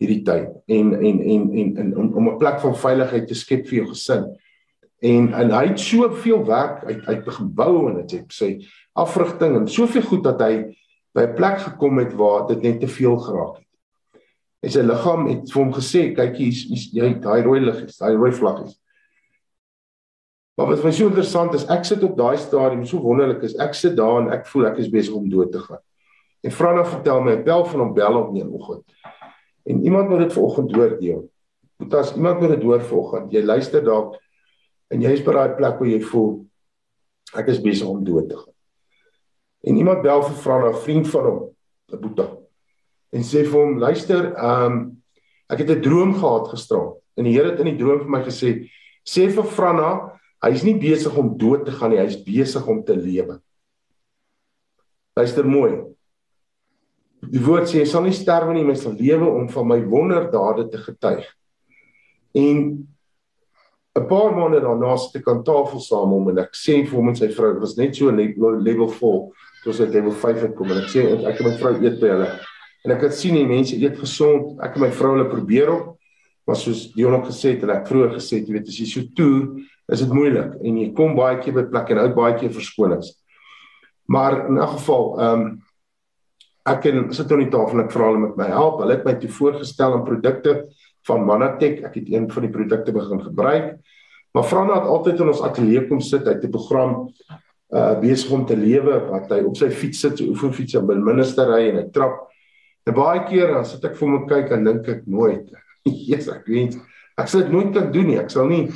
[0.00, 3.66] hierdie tyd en en en en, en om, om 'n plek van veiligheid te skep
[3.68, 4.24] vir jou gesin.
[5.00, 8.50] En en hy het soveel werk uit uit gebou en dit het sy
[8.94, 10.54] afrigting en soveel goed dat hy
[11.14, 13.65] by 'n plek gekom het waar dit net te veel geraak het.
[14.66, 16.56] En sy liggaam het vir hom gesê, kyk hier,
[16.98, 18.72] jy daai rooi lig is, daai rooi vlag is.
[20.58, 23.54] Maar wat vir my so interessant is, ek sit op daai stadium, so wonderlik is,
[23.62, 25.78] ek sit daar en ek voel ek is besig om dood te gaan.
[26.42, 28.84] En Franna vertel my, bel van hom bel op 'n oggend.
[29.70, 31.28] En iemand moet dit vanoggend hoor, Dion.
[31.76, 34.16] Want as iemand moet dit hoor vanoggend, jy luister dalk
[34.88, 36.46] en jy is by daai plek waar jy voel
[37.34, 38.54] ek is besig om dood te gaan.
[39.62, 41.54] En iemand bel vir Franna, 'n vriend van hom,
[41.92, 42.35] 'n boetie
[43.12, 44.78] en sê vir hom luister, ehm um,
[45.48, 48.22] ek het 'n droom gehad gisterand en die Here het in die droom vir my
[48.24, 48.68] gesê
[49.06, 52.96] sê vir Franna, hy's nie besig om dood te gaan nie, hy's besig om te
[52.96, 53.38] lewe.
[55.16, 55.78] Luister mooi.
[57.26, 60.68] Die woord sê jy sal nie sterwe nie, maar sal lewe om van my wonderdade
[60.70, 61.24] te getuig.
[62.34, 62.86] En
[63.96, 67.08] 'n paar maande daarna sit ek aan tafel saam hom en ek sê vir hom
[67.08, 69.32] en sy vrou, dit was net so level 4,
[69.64, 72.08] toe sy level 5 het kom en ek sê ek en my vrou eet by
[72.08, 72.28] hulle
[72.86, 74.54] En ek het sien die mense eet gesond.
[74.62, 75.96] Ek en my vrou hulle probeer op.
[76.46, 78.86] Maar soos Dion ook gesê het en ek vroeër gesê het, jy weet as jy
[78.86, 79.48] so toer,
[79.90, 83.08] is dit moeilik en jy kom baie keer by plekke en hou baie keer verskonings.
[84.06, 85.62] Maar in 'n geval, ehm um,
[86.66, 88.78] ek en sit op die tafel en ek vra hulle met my help.
[88.80, 90.66] Hulle het my toe voorgestel aan produkte
[91.06, 91.82] van Manatech.
[91.82, 93.78] Ek het een van die produkte begin gebruik.
[94.32, 97.08] Maar Frana het altyd in ons ateljee kom sit, hy het 'n program
[97.74, 100.94] uh besig om te lewe wat hy op sy fiets sit, so oefenfiets en by
[100.94, 102.28] minister ry en hy trap
[102.86, 105.50] En baie keer dan sit ek vir my kyk en dink ek nooit.
[106.08, 106.76] Jesus, ek weet
[107.16, 108.18] ek sal dit nooit kan doen nie.
[108.20, 108.66] Ek sal nie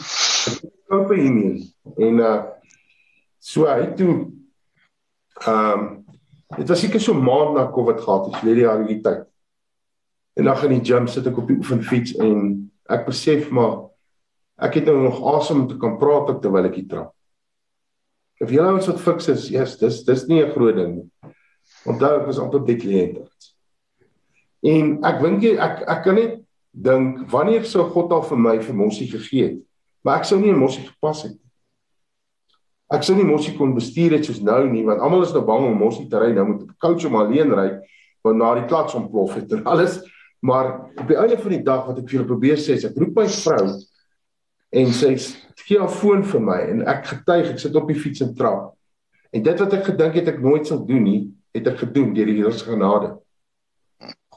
[0.90, 1.68] koop hier nie.
[2.00, 2.38] En uh
[3.40, 4.12] so hy toe
[5.46, 5.84] ehm um,
[6.58, 9.22] dit was seker so maand na Covid gehad het, hierdie jaar hierdie tyd.
[10.36, 12.42] En dan gaan die gym sit ek op die oefenfiets en
[12.90, 13.86] ek besef maar
[14.60, 17.14] ek het nou nog asem om te kan praat op terwyl ek hier trap.
[18.40, 21.08] Of julle ouens wat fiks is, yes, dis dis nie 'n groot ding nie.
[21.86, 23.20] Onthou ek was amper bekleed.
[24.66, 26.40] En ek dink ek ek kan net
[26.70, 29.60] dink wanneer sou God al vir my vir Mossie gegee het?
[30.04, 31.50] Maar ek sou nie in Mossie gepas het nie.
[32.90, 35.68] Ek sou nie Mossie kon bestuur het soos nou nie, want almal is nou bang
[35.68, 37.68] om Mossie te ry, nou moet ek coach om alleen ry,
[38.26, 40.00] want na die klats ontplof het en alles.
[40.42, 43.16] Maar op die einde van die dag wat ek vir julle probeer sê, ek roep
[43.20, 43.64] my vrou
[44.80, 45.12] en sy
[45.66, 48.72] gee haar foon vir my en ek getuig, ek sit op die fiets en trap.
[49.30, 51.20] En dit wat ek gedink het ek nooit sal doen nie,
[51.54, 53.12] het ek gedoen deur die Here se genade.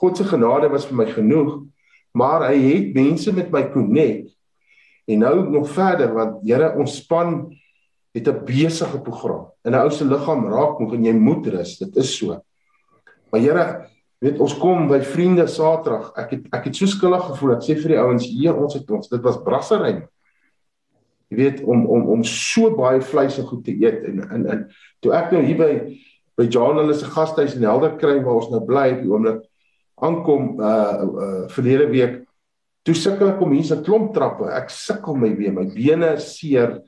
[0.03, 1.61] God se genade was vir my genoeg,
[2.11, 4.25] maar hy het mense met my konnek.
[5.07, 7.55] En nou nog verder want Here ontspan
[8.11, 9.51] het 'n besige program.
[9.63, 12.43] In 'n ou se liggaam raak moeg en jy moet rus, dit is so.
[13.31, 13.87] Maar Here,
[14.19, 16.11] weet ons kom by vriende Saterdag.
[16.15, 17.51] Ek het ek het so skuldig gevoel.
[17.51, 20.07] Ek sê vir die ouens hier ons het ons dit was brassery.
[21.29, 24.67] Jy weet om om om so baie vleis en goed te eet en in in
[24.99, 25.97] toe ek nou hier by
[26.37, 29.43] by John hulle se gastehuis in Helder kry waar ons nou bly op die oomblik
[30.03, 32.19] aankom uh uh verlede week
[32.83, 34.49] toe sukkel ek om hier se klomp trappe.
[34.51, 36.81] Ek sukkel my weer, my bene seer.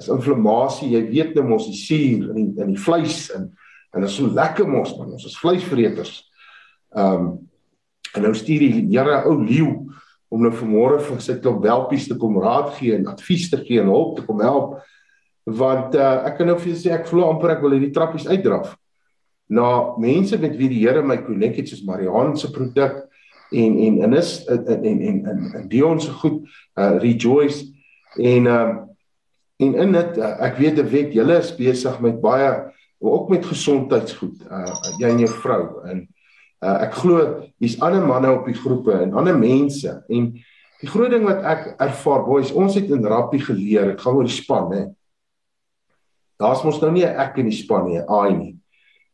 [0.00, 0.94] Is inflammasie.
[0.94, 3.50] Jy weet nou mos die suur in die, in die vleis en
[3.90, 5.16] en dit is so lekker mos man.
[5.16, 6.20] Ons is vleisvreters.
[6.94, 7.30] Ehm um,
[8.16, 9.70] en nou stuur die Here ou leeu
[10.30, 13.82] om nou vanmôre vir sy klop welpies te kom raad gee en advies te gee
[13.82, 14.78] en hulp te kom help
[15.60, 18.28] want uh, ek kan nou vir julle sê ek voel amper ek wil hierdie trappies
[18.30, 18.76] uitdraf
[19.50, 23.02] na mense met wie die Here my konnek het soos Marianne se produk
[23.50, 26.44] en en en is en en en en, en Dion se goed
[26.78, 27.66] uh, rejoice.
[28.16, 28.76] En uh,
[29.60, 32.52] en in dit uh, ek weet 'n wet julle is besig met baie
[33.00, 35.64] ook met gesondheidsgoed uh, jy en jou vrou.
[35.90, 36.06] En
[36.60, 37.20] Uh, ek glo
[37.56, 39.94] hier's ander manne op die groepe en ander mense.
[40.12, 40.26] En
[40.82, 44.28] die groot ding wat ek ervaar boys ons het in rappie geleer dit gaan oor
[44.28, 44.82] die span hè.
[46.36, 48.59] Daar's mos nou nie ek in die span nie aai nie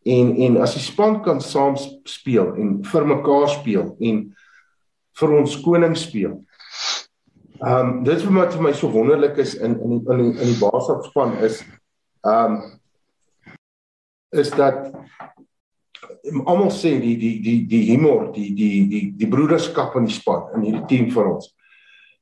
[0.07, 1.77] en en as die span kan saam
[2.07, 4.23] speel en vir mekaar speel en
[5.21, 6.39] vir ons koning speel
[7.57, 11.39] ehm um, dit wat vir my so wonderlik is in in in, in die basisspan
[11.49, 11.63] is
[12.27, 12.61] ehm um,
[14.37, 14.93] is dat
[16.45, 20.51] almal sê die die die die humor, die die die die broederskap in die span
[20.57, 21.53] in hierdie team vir ons.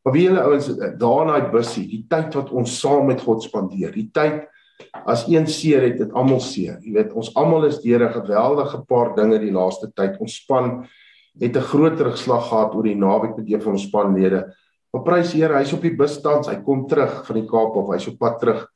[0.05, 0.69] Maar wie julle ouens
[1.01, 4.45] daar in daai busie, die tyd wat ons saam met God spandeer, die tyd
[5.05, 6.79] as een seer het dit almal seer.
[6.83, 10.19] Jy weet, ons almal is deur 'n geweldige paar dinge die laaste tyd.
[10.21, 10.87] Ons span
[11.41, 14.55] het 'n groot terugslag gehad oor die naweek met een van ons spanlede.
[14.93, 17.77] Maar prys die Here, hy's op die bus tans, hy kom terug van die Kaap
[17.77, 18.69] of hy's op pad terug.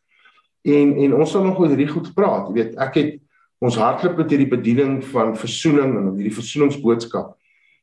[0.64, 2.48] En en ons sal nog oor hierdie goed praat.
[2.48, 3.20] Jy weet, ek het
[3.58, 7.34] Ons hardloop met hierdie bediening van versoening en hierdie versoeningsboodskap.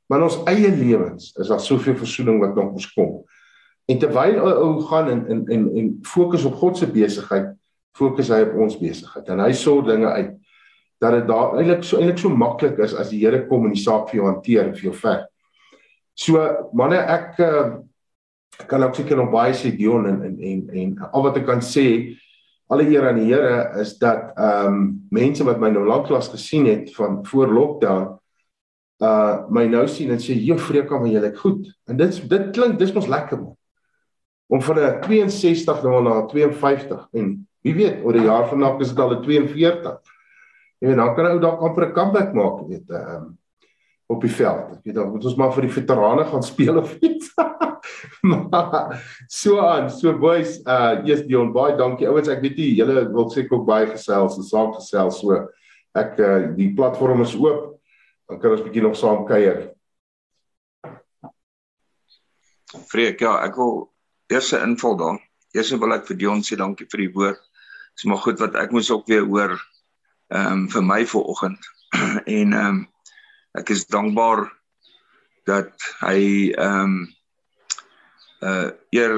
[0.08, 3.18] Maar in ons eie lewens is daar soveel versoening wat nog ons kom.
[3.92, 7.52] En terwyl ou gaan en en en en fokus op God se besigheid,
[7.96, 9.30] fokus hy op ons besigheid.
[9.32, 10.34] En hy sorg dinge uit
[11.04, 13.82] dat dit daar eintlik so eintlik so maklik is as die Here kom en die
[13.82, 15.26] saak vir jou hanteer en vir jou vat.
[16.16, 16.44] So
[16.74, 17.66] manne ek uh,
[18.70, 21.64] kan ook seker nog baie sê Dion en en en, en al wat ek kan
[21.64, 22.16] sê
[22.72, 26.70] alle eer aan die Here is dat ehm um, mense wat my nou lanklaas gesien
[26.72, 28.16] het van voor lockdown
[29.04, 31.68] uh my nou sien en sê jy vreka maar jy lyk goed.
[31.90, 33.56] En dit dit klink dis mos lekker man.
[34.48, 38.80] Om van 'n 62 nou na 52 en wie weet oor 'n jaar van nou
[38.82, 39.98] is dit al 'n 42.
[40.80, 43.38] Jy weet dan kan ou dalk amper 'n comeback maak, weet ehm um,
[44.08, 44.78] op die veld.
[44.78, 47.34] Ek weet dan moet ons maar vir die veterane gaan speel of iets.
[49.42, 52.08] so aan, so boys, uh yes Dion, baie dankie.
[52.08, 55.48] Ouens, ek weet nie julle wil sê ook baie gesels en saam gesels so.
[55.96, 57.80] Ek uh die platform is oop.
[58.30, 59.72] Dan kan ons bietjie nog saam kuier.
[62.90, 63.90] Freek, ja, ek wil
[64.30, 65.20] eers 'n invul daar.
[65.54, 67.42] Eers wil ek vir Dion sê dankie vir die woord.
[67.96, 69.56] Dit is maar goed wat ek moes ook weer hoor
[70.28, 71.62] ehm um, vir my vanoggend.
[72.40, 72.82] en ehm um,
[73.56, 74.50] ek is dankbaar
[75.48, 75.72] dat
[76.04, 76.96] hy ehm um,
[78.44, 79.16] uh eer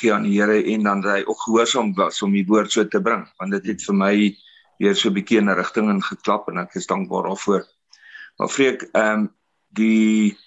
[0.00, 2.88] gee aan die Here en dan dat hy ook gehoorsaam was om die woord so
[2.88, 4.14] te bring want dit het vir my
[4.80, 7.68] weer so 'n bietjie in 'n rigting ingeklap en ek is dankbaar daarvoor.
[8.38, 9.28] Maar vreek ehm um,
[9.68, 10.38] die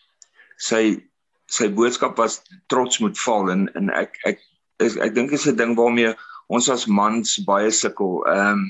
[0.58, 1.04] sy
[1.46, 4.42] sy boodskap was trots moet val en en ek ek
[4.80, 6.16] is, ek dink dit is 'n ding waarmee
[6.48, 8.22] ons as mans baie sukkel.
[8.28, 8.70] Ehm um,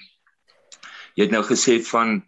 [1.17, 2.19] jy het nou gesê van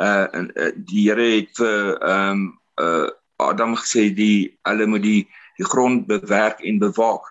[0.00, 2.44] uh, uh die Here het vir ehm um,
[2.80, 5.22] uh Adam gesê die hulle moet die
[5.58, 7.26] die grond bewerk en bewaak.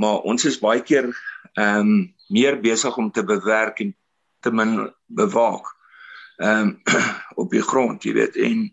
[0.00, 1.10] Maar ons is baie keer
[1.54, 1.92] ehm um,
[2.30, 3.94] meer besig om te bewerk en
[4.40, 5.66] te min bewaak.
[6.38, 6.82] Ehm um,
[7.42, 8.36] op die grond, jy weet.
[8.36, 8.68] En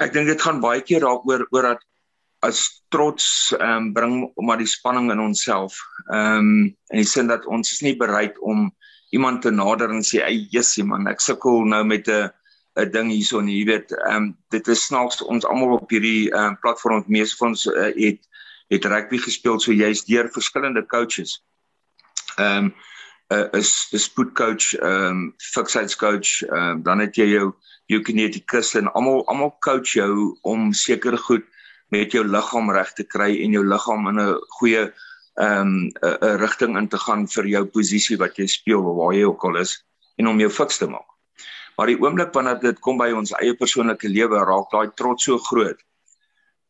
[0.00, 1.84] ek dink dit gaan baie keer daaroor oor dat
[2.40, 5.76] as trots ehm um, bring maar die spanning in onsself.
[6.08, 8.70] Ehm um, in die sin dat ons is nie bereid om
[9.10, 12.30] iemand te nader en sê, "Ey, jessie man, ek sukkel nou met 'n
[12.76, 16.30] 'n ding hierso nie." Jy weet, ehm um, dit is snaaks ons almal op hierdie
[16.32, 18.26] ehm uh, platform meeste van ons uh, het
[18.70, 21.42] het rugby gespeel, so jy's deur verskillende coaches.
[22.38, 22.74] Ehm um,
[23.32, 27.54] uh, is 'n spoedcoach, ehm um, fikheidscoach, ehm um, dan het jy jou
[27.86, 31.44] jou kinetikus en almal almal coach jou om seker goed
[31.90, 34.92] met jou liggaam reg te kry en jou liggaam in 'n goeie
[35.40, 39.24] ehm um, 'n rigting in te gaan vir jou posisie wat jy speel waar jy
[39.24, 39.84] ook al is
[40.18, 41.08] en om jou fiks te maak.
[41.76, 45.38] Maar die oomblik wanneer dit kom by ons eie persoonlike lewe raak daai trots so
[45.38, 45.78] groot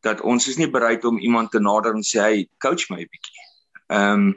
[0.06, 3.10] dat ons is nie bereid om iemand te nader en sê hy coach my 'n
[3.10, 3.42] bietjie.
[3.88, 4.34] Ehm um,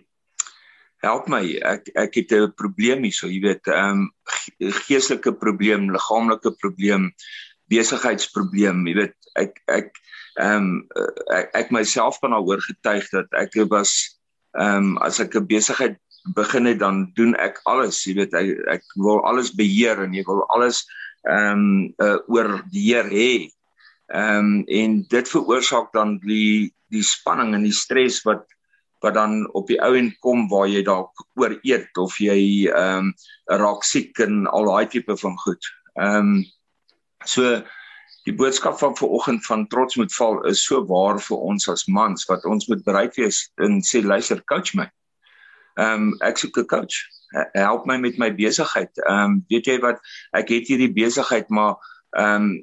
[1.04, 4.12] help my ek ek het 'n probleem hierso jy weet ehm um,
[4.88, 7.12] geestelike probleem liggaamlike probleem
[7.70, 9.92] besigheidsprobleem jy weet ek ek
[10.42, 10.88] ehm um,
[11.36, 13.94] ek, ek myself kan daaroor getuig dat ek was
[14.58, 15.98] ehm um, as ek 'n besigheid
[16.36, 20.28] begin het dan doen ek alles jy weet ek, ek wil alles beheer en ek
[20.28, 20.86] wil alles
[21.24, 23.50] ehm um, uh, oor die Heer hê.
[24.14, 28.46] Ehm um, en dit veroorsaak dan die die spanning en die stres wat
[29.04, 33.12] wat dan op die ou end kom waar jy dalk oor eet of jy ehm
[33.12, 33.14] um,
[33.48, 35.72] raak siek en al daai tipe van goed.
[36.00, 36.44] Ehm um,
[37.26, 37.62] so
[38.24, 42.26] die boodskap van vanoggend van trots moet val is so waar vir ons as mans
[42.30, 44.88] wat ons moet bereid wees en sê luister coach my.
[45.80, 47.02] Ehm um, ek soek 'n coach.
[47.54, 48.92] Help my met my besigheid.
[49.08, 50.00] Ehm um, weet jy wat
[50.32, 51.76] ek het hierdie besigheid maar
[52.18, 52.62] ehm um,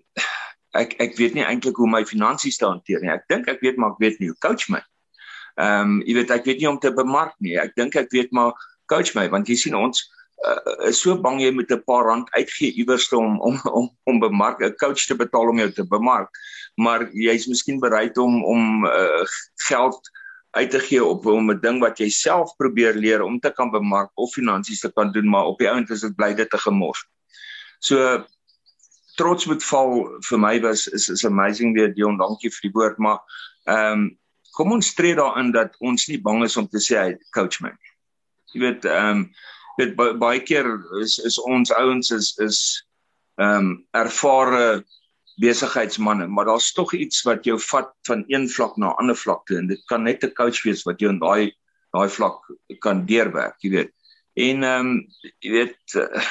[0.80, 3.10] ek ek weet nie eintlik hoe my finansies te hanteer nie.
[3.10, 4.80] Ek dink ek weet maar ek weet nie hoe coach my.
[5.58, 7.58] Ehm um, jy weet ek weet nie om te bemark nie.
[7.58, 8.54] Ek dink ek weet maar
[8.86, 10.06] coach my want jy sien ons
[10.46, 14.20] uh, is so bang jy moet 'n paar rand uitgee iewers om om om om
[14.20, 16.30] bemark 'n coach te betaal om jou te bemark
[16.76, 19.24] maar jy's miskien bereid om om uh,
[19.68, 20.00] geld
[20.50, 23.70] uit te gee op om 'n ding wat jy self probeer leer om te kan
[23.70, 26.58] bemark of finansies te kan doen maar op die ount is dit bly dit te
[26.58, 27.04] gemors.
[27.78, 28.24] So
[29.16, 32.98] trots moet val vir my was is is amazing weer Dion dankie vir die woord
[32.98, 33.20] maar
[33.64, 34.18] ehm um,
[34.50, 37.70] kom ons tree daarin dat ons nie bang is om te sê hy coach my.
[38.52, 39.30] Jy weet ehm um,
[39.76, 40.66] weet baie keer
[41.00, 42.58] is is ons ouens is is
[43.40, 44.84] ehm um, ervare
[45.40, 49.46] besigheidsmense, maar daar's tog iets wat jou vat van een vlak na 'n ander vlak
[49.46, 51.52] toe en dit kan net 'n coach wees wat jou in daai
[51.92, 52.38] daai vlak
[52.78, 53.92] kan deurwerk, jy weet.
[54.34, 55.06] En ehm um,
[55.40, 56.24] jy weet uh,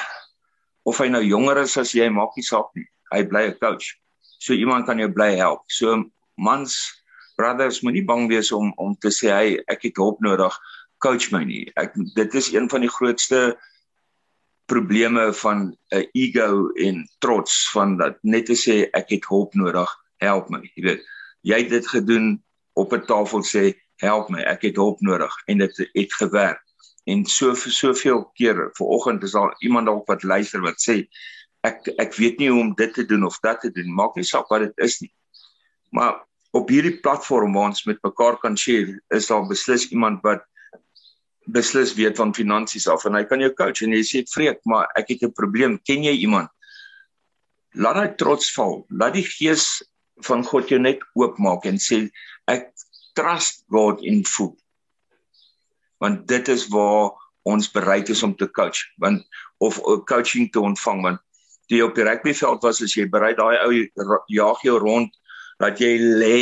[0.82, 2.86] of hy nou jonger is as jy, maak nie saak nie.
[3.12, 3.96] Hy bly 'n coach.
[4.38, 5.62] So iemand kan jou bly help.
[5.66, 6.04] So
[6.36, 7.02] mans
[7.36, 10.56] brothers moenie bang wees om om te sê hy ek het hulp nodig
[11.00, 11.64] coach my nie.
[11.80, 13.58] Ek dit is een van die grootste
[14.70, 19.90] probleme van 'n ego en trots van dat net te sê ek het hulp nodig,
[20.22, 20.60] help my.
[20.74, 21.02] Jy weet,
[21.42, 22.42] jy het dit gedoen
[22.74, 26.62] op 'n tafel sê help my, ek het hulp nodig en dit het gewerk.
[27.04, 31.08] En so soveel kere, vanoggend is daar iemand dalk wat luister wat sê
[31.66, 34.24] ek ek weet nie hoe om dit te doen of dat te doen, maak nie
[34.24, 35.12] saak wat dit is nie.
[35.90, 36.22] Maar
[36.56, 40.44] op hierdie platform waar ons met mekaar kan share, is daar beslis iemand wat
[41.52, 44.88] beslis weet van finansies af en hy kan jou coach en jy sê vreek maar
[44.96, 45.78] ek het 'n probleem.
[45.84, 46.48] Ken jy iemand?
[47.74, 48.86] Laat hy trots val.
[48.90, 49.82] Laat die gees
[50.26, 52.10] van God jou net oopmaak en sê
[52.50, 52.70] ek
[53.16, 54.56] trust God in full
[56.00, 57.12] want dit is waar
[57.48, 59.24] ons bereid is om te coach want
[59.60, 61.20] of coaching te ontvang want
[61.70, 63.72] jy op die rugbyveld was as jy bereid daai ou
[64.32, 65.12] jaag jou rond
[65.62, 66.38] dat jy lê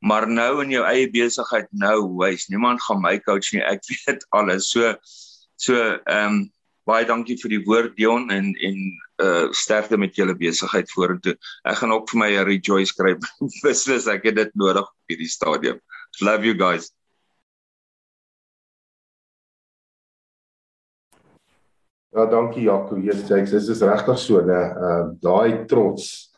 [0.00, 4.26] maar nou in jou eie besigheid nou wys niemand gaan my coach nie ek weet
[4.30, 4.94] alles so
[5.56, 6.44] so ehm um,
[6.86, 8.76] baie dankie vir die woord Dion en en
[9.24, 11.34] uh sterkte met julle besigheid vorentoe
[11.64, 13.18] ek gaan ook vir my 'n rejoice skryf
[13.64, 15.80] beslis ek het dit nodig op hierdie stadium
[16.20, 16.92] love you guys
[22.16, 22.96] Ja, dankie Jaco.
[22.96, 24.60] Jesus, dit is regtig so, né?
[24.72, 26.32] Uh, daai trots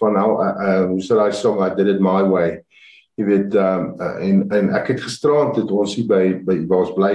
[0.00, 2.63] van nou uh, uh hoe sê daai song I did it my way
[3.18, 6.86] jy weet ehm um, en en ek het gisteraand het ons hier by by waar
[6.86, 7.14] ons bly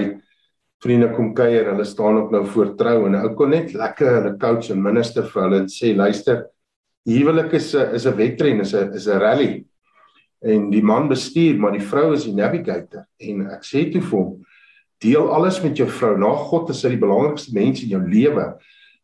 [0.80, 4.38] vriende kom kuier hulle staan ook nou voor trou en ou kon net lekker hulle
[4.40, 6.46] coach en minister vir hulle sê luister
[7.08, 9.64] huwelik is 'n is 'n wedren is 'n is 'n rally.
[10.42, 13.06] En die man bestuur maar die vrou is die navigator.
[13.18, 14.44] En ek sê toe vir hom
[14.98, 16.18] deel alles met jou vrou.
[16.18, 18.56] Na God is hy die belangrikste mens in jou lewe.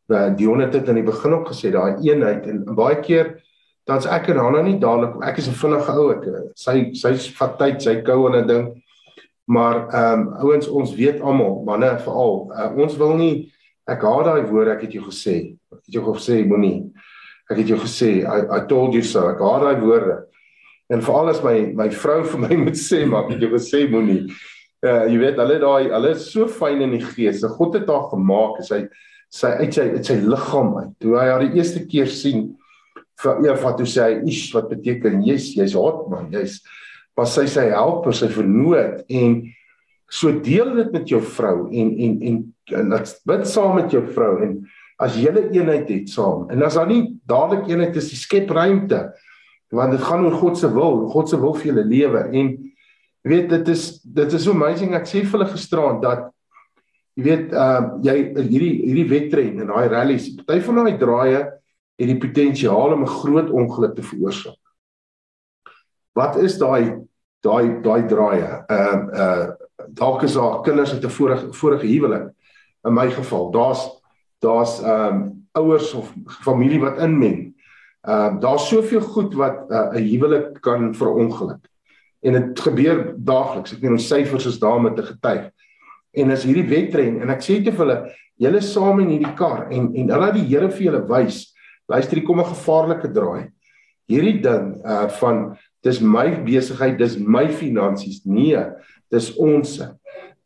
[0.08, 2.46] Want Dion het dit aan die begin ook gesê daai eenheid.
[2.46, 3.42] En baie keer
[3.86, 6.24] dan's ek en Hanna nie dadelik ek is 'n vinnige ou ek
[6.56, 8.66] sy sy vat tyd sy kou en 'n ding
[9.46, 13.52] maar ehm um, ouens ons weet almal manne veral uh, ons wil nie
[13.86, 16.90] ek haat daai woord ek het jou gesê ek het jou gesê moenie
[17.50, 20.26] ek het jou gesê I, I told you so ek haat daai woorde
[20.88, 23.86] En veral as my my vrou vir my moet sê maar ek het jou gesê
[23.90, 24.22] moenie.
[24.86, 27.42] Uh jy weet hulle daai hulle is so fyn in die gees.
[27.56, 28.80] God het haar gemaak en sy
[29.34, 30.92] sy uit sy uit sy liggaam uit.
[31.02, 32.52] Toe hy haar die eerste keer sien
[33.22, 36.60] vir Eva toe sê hy, "Ish, wat beteken jy's jy's hot man, jy's
[37.16, 39.52] was sy sy helper, sy vernoot en
[40.10, 44.42] so deel dit met jou vrou en en en dit bid saam met jou vrou
[44.42, 44.66] en
[44.98, 49.12] as 'n eenheid het saam en as daar nie dadelik eenheid is, skep ruimte
[49.70, 52.48] want dit gaan oor God se wil, God se wil vir julle lewe en
[53.24, 54.94] jy weet dit is dit is so amazing.
[54.94, 56.28] Ek sê vir hulle gisterand dat
[57.16, 61.40] jy weet uh jy hierdie hierdie wedren en daai rallies, party van daai draaie
[61.96, 64.60] het die potensiaal om 'n groot ongeluk te veroorsaak.
[66.12, 67.06] Wat is daai
[67.40, 68.64] daai daai draaie?
[68.66, 69.46] Ehm uh, uh
[69.88, 72.32] dalk is daar kinders uit 'n vorige vorige huwelik.
[72.84, 74.00] In my geval, daar's
[74.38, 77.54] daar's ehm um, ouers of familie wat inmeng.
[78.02, 81.68] Ehm uh, daar's soveel goed wat uh, 'n uh, huwelik kan verongeluk.
[82.20, 83.72] En dit gebeur daagliks.
[83.72, 85.50] Ek meen ons syfers is daar met te getuig.
[86.10, 89.94] En as hierdie wedren en ek sê te hulle, julle saam in hierdie kar en
[89.94, 91.55] en hulle die Here vir julle wys.
[91.86, 93.50] Luister, hier kom 'n gevaarlike draai.
[94.06, 98.24] Hierdie ding uh van dis my besigheid, dis my finansies.
[98.24, 98.58] Nee,
[99.10, 99.80] dis ons.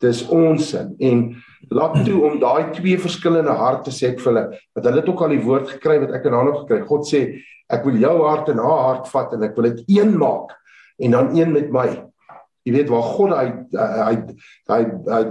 [0.01, 0.75] Dis ons.
[0.99, 1.37] En
[1.69, 5.23] laat toe om daai twee verskillende harte sê ek vir hulle, want hulle het ook
[5.23, 6.81] al die woord gekry wat ek en haar nog gekry.
[6.89, 7.21] God sê,
[7.71, 10.57] ek wil jou hart en haar hart vat en ek wil dit een maak
[11.01, 11.89] en dan een met my.
[12.67, 14.15] Jy weet waar God hy hy
[14.69, 14.81] hy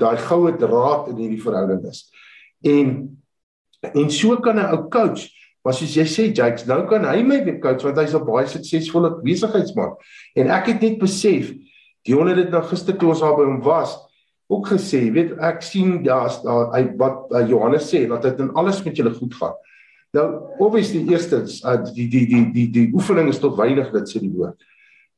[0.01, 2.07] daai goue draad in hierdie verhouding is.
[2.66, 2.95] En
[3.93, 5.30] en so kan 'n ou coach,
[5.66, 8.47] maar soos jy sê Jakes, nou kan hy my weer coach want hy's 'n baie
[8.47, 9.95] suksesvolle besigheidsman.
[10.36, 11.53] En ek het net besef,
[12.05, 13.97] Dion het dit nou gister toe ons daar by hom was,
[14.49, 18.53] ook gesê, weet ek sien daar's daar hy wat uh, Johannes sê dat dit in
[18.55, 19.53] alles met julle goed gaan.
[20.14, 20.26] Nou
[20.57, 24.20] obviously eerstens uh, die, die die die die die oefening is tot weinig dit sê
[24.20, 24.57] die woord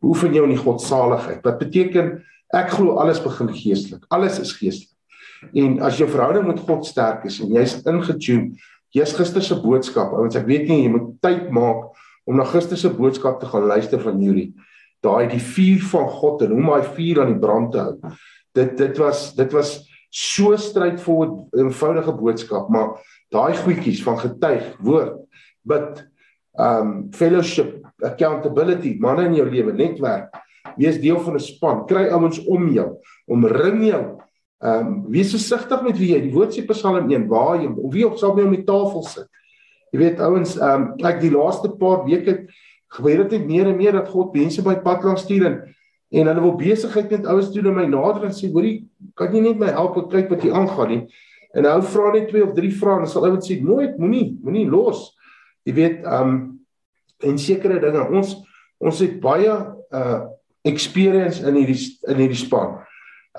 [0.01, 1.43] beoefen jou in die godsaligheid.
[1.45, 2.15] Wat beteken
[2.57, 4.03] ek glo alles begin geestelik.
[4.11, 4.89] Alles is geestelik.
[5.57, 8.57] En as jou verhouding met God sterk is en jy's ingetune,
[8.95, 10.13] jy's gister se boodskap.
[10.13, 11.91] Ouens, ek weet nie jy moet tyd maak
[12.27, 14.51] om na gister se boodskap te gaan luister van Yuri.
[15.01, 18.13] Daai die vuur van God en hoe daai vuur aan die brand te hou.
[18.57, 19.79] Dit dit was dit was
[20.11, 22.99] so strydvol 'n eenvoudige boodskap, maar
[23.31, 25.17] daai goedjies van getuig, woord,
[25.63, 26.03] bid,
[26.59, 30.35] um fellowship accountability, manne in jou lewe, netwerk.
[30.77, 34.20] Wees deel van 'n span, kry ouens om jou, omring jou.
[34.61, 38.05] Ehm um, wees versigtig met wie jy, die woord sê Psalm 1, waar jy wie
[38.05, 39.29] op sal by om die tafel sit.
[39.91, 42.43] Jy weet ouens, ehm um, ek die laaste paar weke
[42.93, 45.57] gebeur dit net meer en meer dat God mense by pad langs stuur en
[46.11, 48.81] en hulle wil besigheid met ouens doen en my nader en sê hoorie,
[49.15, 51.01] kan jy net my help kyk wat hier aangaan nie?
[51.55, 54.65] En hou vra net twee of drie vrae en sal ouens sê nooit, moenie, moenie
[54.69, 55.07] los.
[55.65, 56.41] Jy weet, ehm um,
[57.21, 58.05] en sekere dinge.
[58.13, 58.37] Ons
[58.81, 60.21] ons het baie uh
[60.61, 62.75] experience in hierdie in hierdie span.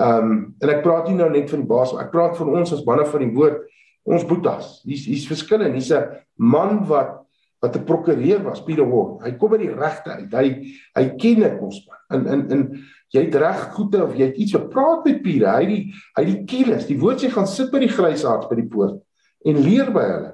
[0.01, 2.85] Um en ek praat nie nou net van die baas, ek praat van ons as
[2.87, 3.65] manne van die woord,
[4.09, 4.79] ons boetas.
[4.87, 5.69] Hier's hier's verskille.
[5.73, 7.21] Hier's 'n man wat
[7.63, 9.23] wat 'n prokureur was, Pieter Ward.
[9.23, 10.33] Hy kom by die regte uit.
[10.33, 12.19] Hy hy ken dit ons man.
[12.19, 15.53] In in in jy het reg goede of jy het iets wat praat met Pieter.
[15.55, 16.87] Hy die hy die kielers.
[16.87, 19.03] Die woord sê gaan sit by die grysaards by die poort
[19.45, 20.33] en leer by hulle.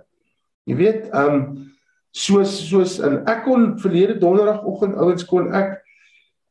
[0.64, 1.68] Jy weet, um
[2.12, 5.76] soos soos in ek kon verlede donderdagoggend ouens kon ek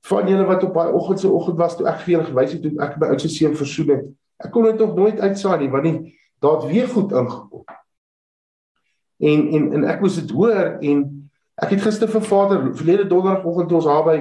[0.08, 2.64] van julle wat op daai oggend se oggend was toe ek vir julle gewys het
[2.68, 4.08] hoe ek my oudste seun versoen het.
[4.44, 7.64] Ek kon dit nog nooit uitsaai nie want nie daar het weer goed ingekom.
[9.18, 11.06] En en en ek moes dit hoor en
[11.58, 14.18] ek het gister vir Vader verlede donderdagoggend toe ons daar by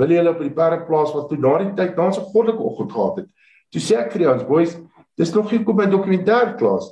[0.00, 3.16] wil julle op die perkplaas wat toe na die tyd dans 'n goddelike oggend gehad
[3.16, 3.28] het.
[3.70, 4.78] Toe sê ek vir die ons boys,
[5.16, 6.90] dis nog nie kom by dokumentêr klas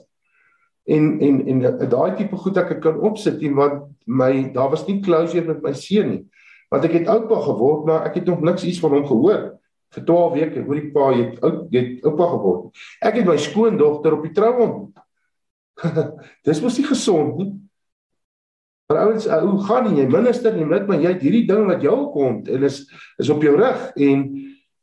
[0.88, 5.00] en en en daai tipe goed ek kan opsit en wat my daar was nie
[5.04, 6.22] closure met my seun nie
[6.68, 9.46] want ek het oupa geword maar ek het nog niks iets van hom gehoor.
[9.94, 12.82] Vir 12 weke hoor die pa het ou het oupa geword.
[13.00, 15.04] Ek het my skoondogter op die trou ontmoet
[16.46, 17.50] dis mos nie gesond nie.
[18.88, 20.00] Maar ouens hoe gaan nie?
[20.00, 22.82] Jy minister nie met my jy het hierdie ding wat jou kom en is
[23.20, 23.90] is op jou rug.
[23.94, 24.24] En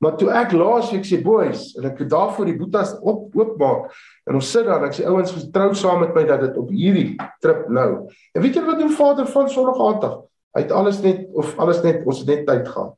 [0.04, 3.94] Maar toe ek laasweek sê boys en ek daar voor die boetas op oopmaak
[4.28, 6.70] en ons sit daar en ek sê ouens vertrou saam met my dat dit op
[6.74, 7.90] hierdie trip nou.
[8.36, 10.18] En weet julle wat doen vader van sonnige aand af?
[10.56, 12.94] Hy het alles net of alles net ons het net tyd gehad.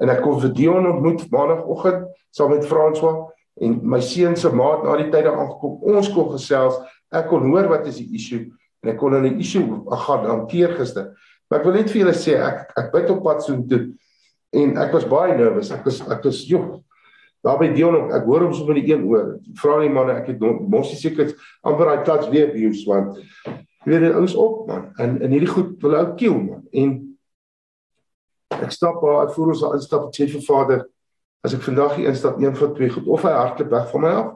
[0.00, 3.28] En ek kom vir Dion ontmoet maandagooggend saam met François
[3.62, 5.76] en my seun se maat na die tyd aangekom.
[5.84, 6.80] Ons kon gesels.
[7.14, 8.48] Ek kon hoor wat is die issue
[8.82, 9.66] en ek kon hulle issue
[10.06, 11.12] gaan hanteer gister.
[11.48, 13.84] Maar ek wil net vir julle sê ek ek byt op pad so toe
[14.54, 15.70] en ek was baie nervus.
[15.76, 16.80] Ek was ek was joh.
[17.44, 19.36] Daar by Dion ek hoor hom so van die een oor.
[19.60, 23.20] Vra die manne, ek het mos seker amper daai touch weer abuse want
[23.84, 24.90] weet dit is op man.
[24.96, 26.62] En in hierdie goed wil ou kill man.
[26.72, 26.94] En
[28.62, 30.82] Ek stap daar, ek voel ons al instap, sê vir Vader,
[31.44, 34.12] as ek vandag hier instap, een van twee goed, of hy hardloop weg van my
[34.22, 34.32] af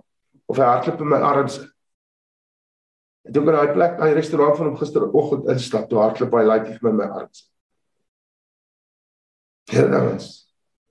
[0.49, 1.59] of hy hardloop in my arms.
[3.29, 6.89] Ek aan daai plek, daai restaurant van hom gisteroggend instap, toe hardloop hy like vir
[6.89, 7.43] my my arms.
[9.77, 10.29] Ons.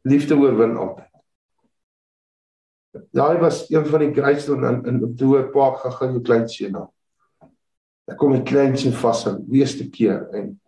[0.06, 1.10] Liefde oorwin altyd.
[3.18, 6.78] Daai was een van die grootste in in op die Park gegaan jou klein seun
[6.78, 6.86] na.
[8.08, 10.60] Ek kom 'n klein seun vas en weeste keer en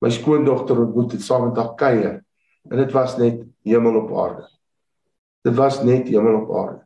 [0.00, 2.24] my skoondogter ontmoet het saam met haar kuier
[2.70, 4.46] en dit was net hemel op aarde.
[5.44, 6.84] Dit was net hemel op aarde.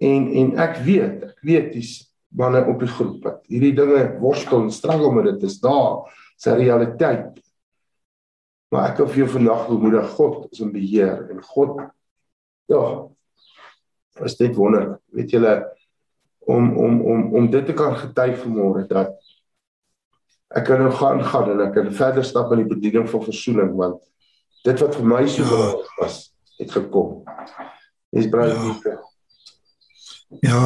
[0.00, 1.92] En en ek weet, ek weet dis
[2.28, 6.08] manne op die groep wat hierdie dinge worstel en struggle met dit is daar
[6.40, 7.40] se realiteit.
[8.70, 11.80] Maar ek wil vir jou vandag bemoedig God is in beheer en God
[12.70, 12.84] ja
[14.24, 15.00] is dit wonderlik.
[15.16, 15.54] Weet julle
[16.46, 19.16] om om om om dit te kan getuig vanmôre dat
[20.56, 23.74] ek kan nou gaan gaan en ek kan verder stap in die bediening van verzoening
[23.78, 24.00] want
[24.64, 25.48] dit wat vir my so ja.
[25.48, 26.18] belangrik was
[26.60, 27.22] het gekom.
[28.12, 28.96] Dis baie ja.
[30.40, 30.64] ja.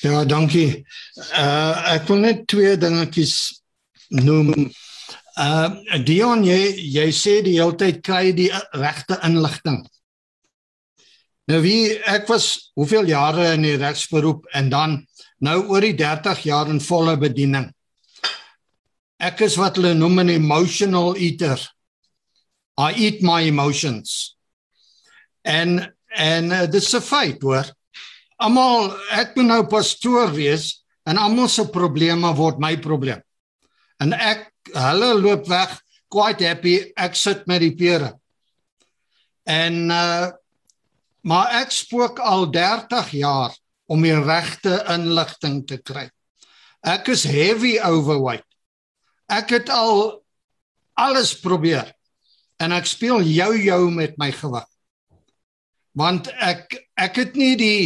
[0.00, 0.84] Ja, dankie.
[1.38, 3.36] Uh ek wil net twee dingetjies
[4.12, 4.52] noem.
[5.40, 6.58] Uh Dion jy
[6.96, 9.80] jy sê die hele tyd kry die regte inligting.
[11.46, 14.96] Nou wie ek was hoeveel jare in die regsberoep en dan
[15.46, 17.68] nou oor die 30 jaar in volle bediening.
[19.22, 21.60] Ek is wat hulle noem 'n emotional eater.
[22.76, 24.36] I eat my emotions.
[25.44, 27.70] En en uh, dis 'n feit hoor.
[28.36, 33.22] Almal ek moet nou pastoor wees en almal se probleme word my probleem.
[34.00, 35.80] En ek hulle loop weg
[36.10, 38.18] quite happy ek sit met die pere.
[39.46, 40.32] En uh
[41.26, 43.54] maar ek spook al 30 jaar
[43.90, 46.06] om die regte inligting te kry.
[46.86, 48.46] Ek is heavy overweight.
[49.26, 50.22] Ek het al
[50.94, 51.90] alles probeer
[52.62, 54.68] en ek speel jou-jou met my gewig.
[55.96, 57.80] Want ek ek het nie die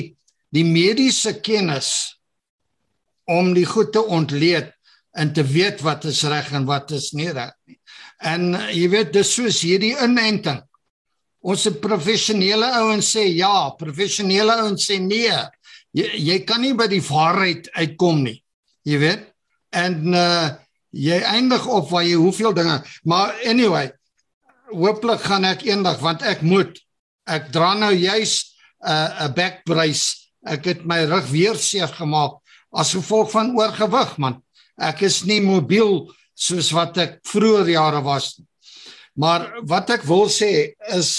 [0.55, 2.19] die mediese kennis
[3.31, 4.73] om die goed te ontleed
[5.17, 7.79] en te weet wat is reg en wat is nie reg nie.
[8.21, 10.61] En jy weet dis soos hierdie inenting.
[11.41, 15.37] Ons se professionele ouens sê ja, professionele ouens sê nee.
[15.97, 18.37] Jy jy kan nie by die waarheid uitkom nie.
[18.87, 19.25] Jy weet?
[19.77, 20.51] En uh
[20.91, 23.93] jy eindig op waar jy hoeveel dinge, maar anyway,
[24.75, 26.81] hooplik gaan ek eendag want ek moet
[27.31, 30.35] ek dra nou juis 'n uh, 'n back brace.
[30.43, 32.41] Ek het my rug weer seer gemaak
[32.73, 34.43] as gevolg van oorgewig man.
[34.79, 38.50] Ek is nie mobiel soos wat ek vroeër jare was nie.
[39.21, 41.11] Maar wat ek wil sê is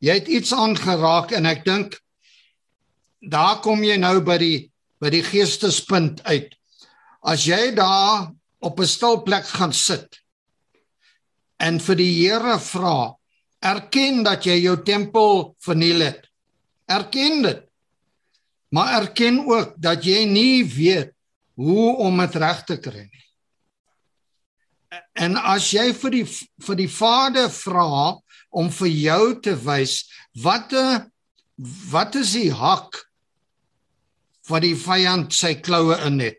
[0.00, 1.98] jy het iets aangeraak en ek dink
[3.20, 4.58] daar kom jy nou by die
[5.02, 6.54] by die geestespunt uit.
[7.20, 8.32] As jy daar
[8.64, 10.22] op 'n stil plek gaan sit
[11.60, 13.16] en vir die Here vra,
[13.60, 16.24] erken dat jy jou tempel verniel het.
[16.88, 17.60] Erken dit.
[18.72, 21.12] Maar erken ook dat jy nie weet
[21.54, 23.25] hoe om dit reg te kry nie
[25.14, 26.24] en as jy vir die
[26.66, 28.16] vir die Vader vra
[28.56, 30.04] om vir jou te wys
[30.42, 30.84] watte
[31.90, 33.00] wat is die hak
[34.48, 36.38] wat die vyand sy kloue in het?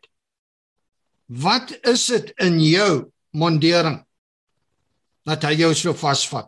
[1.27, 3.99] Wat is dit in jou mondering
[5.27, 6.47] dat hy jou so vasvat?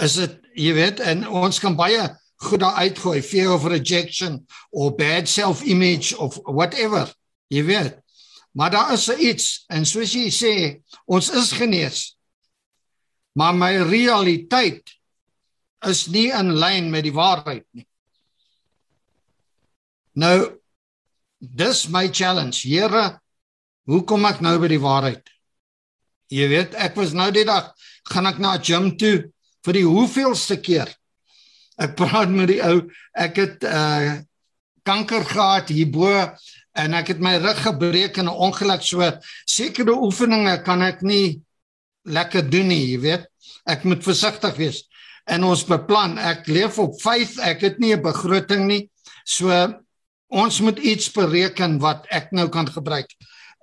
[0.00, 2.06] Is dit jy weet en ons kan baie
[2.48, 7.08] goed daar uitgooi fear of rejection or bad self image of whatever
[7.52, 8.00] jy weet
[8.56, 10.52] Maar daar is iets en soos jy sê,
[11.04, 12.16] ons is genees.
[13.36, 14.94] Maar my realiteit
[15.84, 17.84] is nie in lyn met die waarheid nie.
[20.16, 20.56] Nou
[21.38, 22.64] dis my challenge.
[22.64, 23.18] Here,
[23.84, 25.28] hoe kom ek nou by die waarheid?
[26.32, 27.74] Jy weet, ek was nou die dag
[28.08, 29.28] gaan ek na gym toe
[29.66, 30.88] vir die hoeveelste keer.
[31.76, 34.22] Ek praat met die ou, ek het uh
[34.86, 36.06] kanker gehad hierbo
[36.76, 39.00] en ek het my rug gebreek in 'n ongeluk so
[39.44, 41.40] sekere oefeninge kan ek nie
[42.04, 43.26] lekker doen nie jy weet.
[43.66, 44.84] Ek moet versigtig wees
[45.26, 46.18] en ons beplan.
[46.18, 48.90] Ek leef op faith ek het nie 'n begroting nie.
[49.24, 49.50] So
[50.28, 53.10] ons moet iets bereken wat ek nou kan gebruik.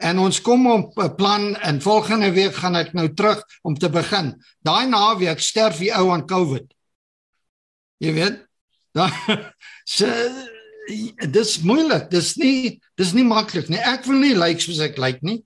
[0.02, 3.90] En ons kom op 'n plan en volgende week gaan ek nou terug om te
[3.90, 4.44] begin.
[4.62, 6.74] Daai naweek sterf die ou aan covid.
[7.98, 8.46] Jy weet?
[8.94, 9.12] Dan
[9.86, 10.08] so
[11.32, 12.10] dis moeilik.
[12.12, 13.80] Dis nie dis nie maklik nie.
[13.80, 15.40] Ek wil nie lyk like soos ek lyk like nie.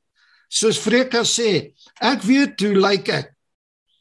[0.50, 3.34] Soos Freka sê, ek weet hoe lyk like ek.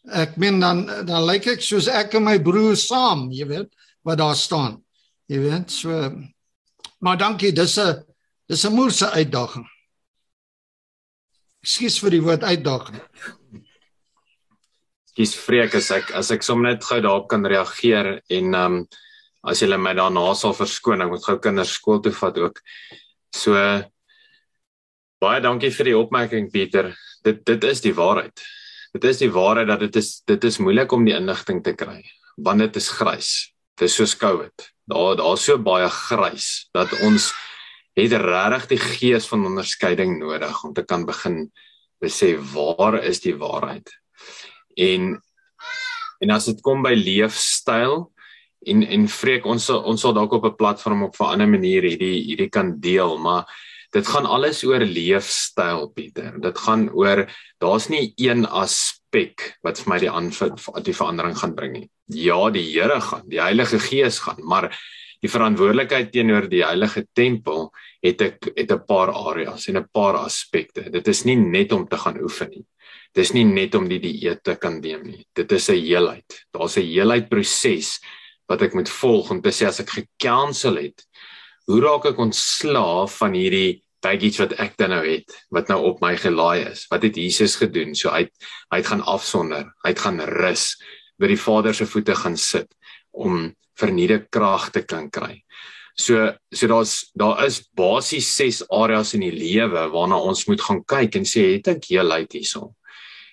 [0.06, 3.70] Ek meen dan dan lyk like ek soos ek en my broer saam, jy weet,
[4.06, 4.80] wat daar staan.
[5.26, 5.90] Jy weet, so
[7.02, 8.04] maar dankie, dis 'n
[8.48, 9.66] dis 'n moeilike uitdaging.
[11.62, 13.00] Ekskuus vir die woord uitdaging.
[15.16, 18.86] kies vreek as ek as ek sommer net gou daarop kan reageer en ehm um,
[19.46, 22.60] as julle my daarna sal verskoon, ek moet gou kinders skool toe vat ook.
[23.34, 23.54] So
[25.22, 26.92] baie dankie vir die opmerking Pieter.
[27.24, 28.44] Dit dit is die waarheid.
[28.96, 32.02] Dit is die waarheid dat dit is dit is moeilik om die inligting te kry
[32.36, 33.30] want dit is grys.
[33.76, 34.66] Dit is soos COVID.
[34.92, 37.30] Daar daar's so baie grys dat ons
[37.96, 41.46] het regtig die gees van onderskeiding nodig om te kan begin
[42.02, 43.88] besef waar is die waarheid.
[44.76, 45.16] En
[46.20, 48.06] en as dit kom by leefstyl
[48.64, 51.82] en en vreek ons sal, ons sal dalk op 'n platform op 'n ander manier
[51.82, 53.46] hierdie hierdie kan deel, maar
[53.92, 56.40] dit gaan alles oor leefstyl Pieter.
[56.40, 57.26] Dit gaan oor
[57.60, 61.90] daar's nie een aspek wat vir my die aanvat die verandering gaan bring nie.
[62.06, 64.70] Ja, die Here gaan, die Heilige Gees gaan, maar
[65.24, 67.70] die verantwoordelikheid teenoor die heilige tempel
[68.04, 70.90] het ek het 'n paar areas en 'n paar aspekte.
[70.90, 72.66] Dit is nie net om te gaan oefen nie.
[73.14, 75.26] Dis nie net om die dieet te kan neem nie.
[75.34, 76.46] Dit is 'n heelheid.
[76.52, 78.00] Daar's 'n heelheid proses
[78.50, 81.02] wat ek moet volg om te sê as ek gekansel het,
[81.66, 86.02] hoe raak ek ontslaaf van hierdie baggage wat ek dan nou het wat nou op
[86.04, 86.86] my gelaai is?
[86.90, 87.94] Wat het Jesus gedoen?
[87.94, 88.26] So hy
[88.72, 89.72] hy gaan afsonder.
[89.84, 90.76] Hy gaan rus
[91.18, 92.70] by die Vader se voete gaan sit
[93.12, 95.42] om vernieude krag te kan kry.
[95.96, 100.84] So so daar's daar is basies ses areas in die lewe waarna ons moet gaan
[100.84, 102.74] kyk en sê het ek heelheid hierso.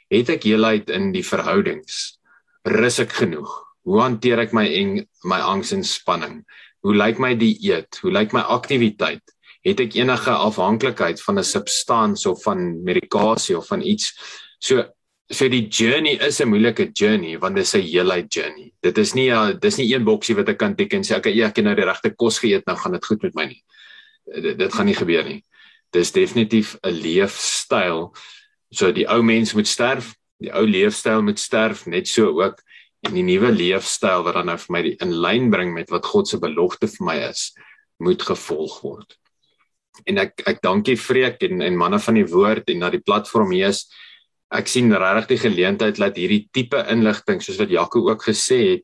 [0.09, 2.17] Het ek heelheid in die verhoudings?
[2.65, 3.62] Rus ek genoeg?
[3.83, 4.95] Hoe hanteer ek my en
[5.27, 6.41] my angs en spanning?
[6.83, 7.99] Hoe lyk my dieet?
[8.03, 9.23] Hoe lyk my aktiwiteit?
[9.63, 14.11] Het ek enige afhanklikheid van 'n substansie of van medikasie of van iets?
[14.59, 14.83] So
[15.31, 18.73] so die journey is 'n moeilike journey want dit is 'n heelheid journey.
[18.81, 21.47] Dit is nie 'n dis nie een boksie wat ek kan tik en sê ja,
[21.47, 23.63] ek het nou die regte kos geëet, nou gaan dit goed met my nie.
[24.41, 25.43] Dit, dit gaan nie gebeur nie.
[25.91, 28.13] Dis definitief 'n leefstyl.
[28.71, 32.61] So die ou mens moet sterf, die ou leefstyl moet sterf, net so ook
[33.03, 36.29] en die nuwe leefstyl wat dan nou vir my in lyn bring met wat God
[36.29, 37.51] se belofte vir my is,
[38.03, 39.17] moet gevolg word.
[40.09, 43.51] En ek ek dankie Freek en en manne van die woord en na die platform
[43.53, 43.85] hier is
[44.53, 48.83] ek sien regtig die geleentheid dat hierdie tipe inligting soos wat Jaco ook gesê het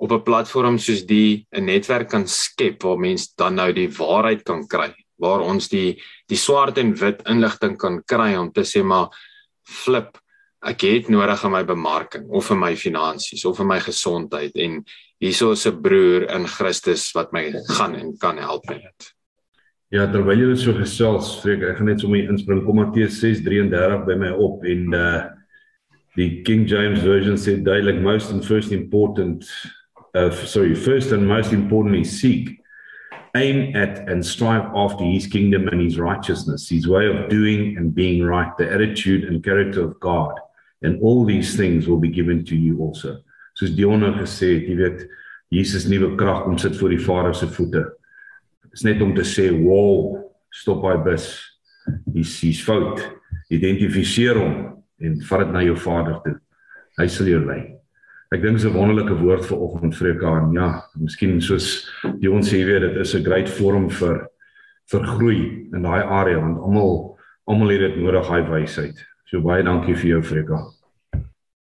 [0.00, 4.44] op 'n platform soos die 'n netwerk kan skep waar mense dan nou die waarheid
[4.44, 8.82] kan kry waar ons die die swart en wit inligting kan kry om te sê
[8.82, 9.10] maar
[9.66, 10.18] flip
[10.60, 14.82] ek het nodig aan my bemarking of vir my finansies of vir my gesondheid en
[15.20, 19.14] hierso is 'n broer in Christus wat my gaan en kan help met dit.
[19.90, 22.64] Ja, terwyl jy so gesels, vreek ek gaan net sommer inspring.
[22.64, 25.24] Kom Matteus 6:33 by my op en uh
[26.16, 29.44] die King James version sê duidelik most and first important
[30.14, 32.60] uh sorry, first and most importantly seek
[33.34, 37.94] aim at and strive after his kingdom and his righteousness, his way of doing and
[37.94, 40.34] being right, the attitude and character of God.
[40.82, 43.20] And all these things will be given to you also.
[43.54, 45.08] Soos Dion gesê het, jy weet,
[45.50, 47.84] Jesus nuwe krag kom sit voor die Vader se voete
[48.72, 51.58] is net om te sê, "Wow, stop daai bus.
[52.12, 53.00] Hier's hier's fout.
[53.50, 56.40] Identifiseer hom en vat dit na jou Vader toe.
[56.98, 57.76] Hy sal jou lei."
[58.32, 62.48] Ek dink dis 'n wonderlike woord vir oggend Freka en ja, miskien soos die ons
[62.48, 64.28] sê weet dit is 'n great forum vir
[64.90, 69.06] vir groei in daai area want almal almal het dit nodig hy wysheid.
[69.30, 70.60] So baie dankie vir jou Freka.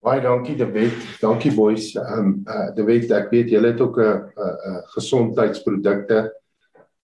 [0.03, 0.95] Baie dankie David.
[1.23, 1.95] Dankie boys.
[1.95, 6.33] Ehm um, uh, David, ek weet julle het ook 'n uh, uh, gesondheidsprodukte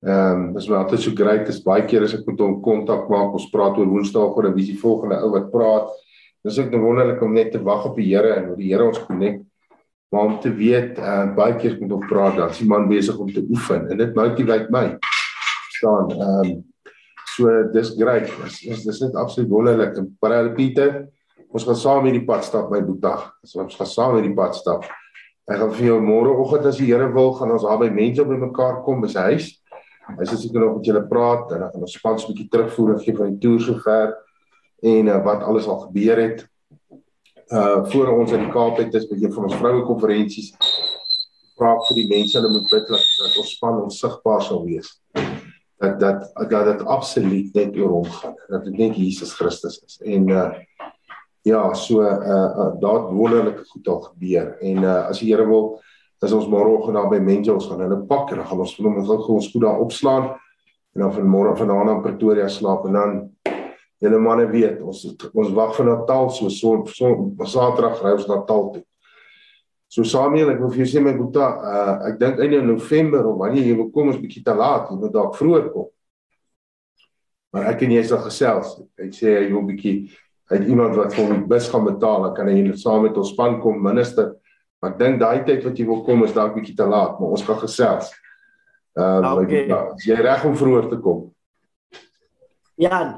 [0.06, 1.46] Ehm um, dis maar altyd so great.
[1.46, 4.68] Dis baie keer as ek met hom kontak maak, ons praat oor Woensdae oor wie
[4.70, 5.90] die volgende ou wat praat.
[6.46, 8.86] Dis ook nou wonderlik om net te wag op die Here en hoe die Here
[8.86, 9.42] ons connect.
[10.14, 13.18] Maar om te weet, uh, baie keer met hom praat, dan is die man besig
[13.18, 14.86] om te oefen en dit motiveer my.
[15.78, 16.54] staan ehm um,
[17.38, 18.32] so dis great.
[18.44, 19.98] Dis dis, dis net absoluut wonderlik.
[20.02, 21.06] En Parel Pieter,
[21.54, 23.30] ons gaan saam hierdie pad stap by Boetag.
[23.46, 24.88] So ons gaan saam hierdie pad stap.
[25.48, 28.40] Ek gaan vir jou môreoggend as die Here wil, gaan ons daar by mense by
[28.42, 29.54] mekaar kom by sy huis.
[30.08, 32.94] Hy sê seker nog met julle praat en dan gaan ons spans 'n bietjie terugvoer
[32.94, 34.16] en gee van die toer sover
[34.84, 36.46] en uh, wat alles al gebeur het.
[37.52, 40.52] Uh voor ons in die Kaap het is by een van ons vroue konferensies
[41.58, 43.06] vra vir die mense hulle moet bid dat,
[43.42, 44.94] ons span onsigbaar sal wees.
[45.78, 48.36] Dat dat dat dit absoluut net oor hom gaan.
[48.48, 50.00] Dat dit net Jesus Christus is.
[50.04, 50.50] En uh
[51.48, 55.80] ja, so uh, uh daar wonderlike goed al gebeur en uh as die Here wil
[56.20, 58.88] is ons môreoggend daar by mense ons gaan hulle pak en dan gaan ons vir
[58.90, 60.30] hom gou ons goed daar opslaan
[60.98, 63.16] en dan van môre van daar na Pretoria slaap en dan
[64.02, 67.14] julle manne weet ons ons wag vir Natal so so, so
[67.46, 68.84] Saterdag ry ons Natal toe.
[69.88, 73.38] So Samuel, ek wil vir jou sê my boeta, uh, ek dink einde November of
[73.40, 75.88] wanneer jy wil kom is bietjie te laat, jy moet dalk vroeër kom.
[77.56, 78.74] Maar ek en jy sal gesels.
[79.00, 80.00] Hy sê hy wil bietjie
[80.48, 83.34] Hy iemand wat vir die bus gaan betaal, dan kan hy net saam met ons
[83.34, 84.30] span kom minister.
[84.80, 87.34] Maar ek dink daai tyd wat jy wil kom is dalk bietjie te laat, maar
[87.36, 88.14] ons gaan gesels.
[88.98, 89.66] Ehm uh, Okay.
[89.68, 90.06] okay.
[90.08, 91.26] jy reg om vroeër te kom.
[92.80, 93.18] Ja,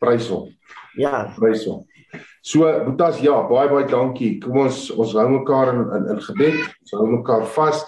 [0.00, 0.50] Prys hom.
[0.96, 1.30] ja.
[1.38, 1.86] Prys hom.
[2.40, 4.38] So Boetas, ja, baie baie dankie.
[4.40, 6.60] Kom ons ons hou mekaar in in, in gebed.
[6.86, 7.84] Ons hou mekaar vas.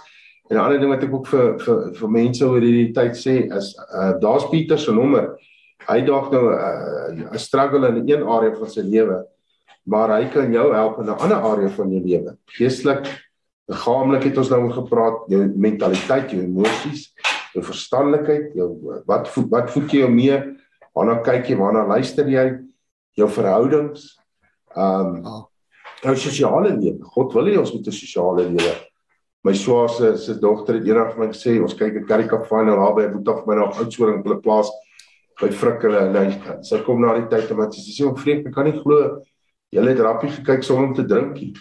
[0.51, 3.49] En 'n ander ding wat ek ook vir vir vir mense oor hierdie tyd sê
[3.57, 5.33] is uh daar's Pieter se nommer.
[5.89, 9.25] Hy dalk nou 'n uh, struggle in een area van sy lewe,
[9.85, 12.37] maar hy kan jou help in 'n ander area van jou lewe.
[12.59, 13.09] Geestelik,
[13.69, 17.15] liggaamlik het ons nou oor gepraat, jou mentaliteit, jou emosies,
[17.55, 20.37] jou verstandelikheid, jou wat wat voed jy jou mee?
[20.95, 21.57] Waarna kyk jy?
[21.57, 22.61] Waarna luister jy?
[23.17, 24.22] Jou verhoudings.
[24.77, 25.49] Ehm um,
[26.03, 26.99] jou sosiale lewe.
[27.15, 28.73] God wil hê ons moet 'n sosiale lewe.
[29.45, 32.47] My swaar se se dogter het eendag vir my gesê ons kyk 'n curry cup
[32.47, 34.71] final daar by Boetaf by nog Oudtshoorn op hulle plaas
[35.41, 38.47] by Frikkele en hy sy kom na die tyd en wat sy sê om vreek
[38.47, 39.23] ek kan nie glo
[39.73, 41.55] jy het rappie gekyk sonder om te drinkie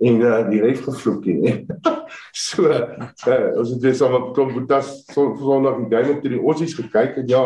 [0.00, 1.66] en uh, die ref gevloek nie.
[2.46, 6.74] so uh, ons het weer saam op kom Boetas Sondag die game op die Aussies
[6.74, 7.44] gekyk en ja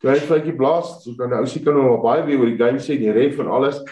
[0.00, 2.82] toe hy vyfie blaas so kan nou sien kan nou baie weer oor die game
[2.82, 3.82] sê die ref en alles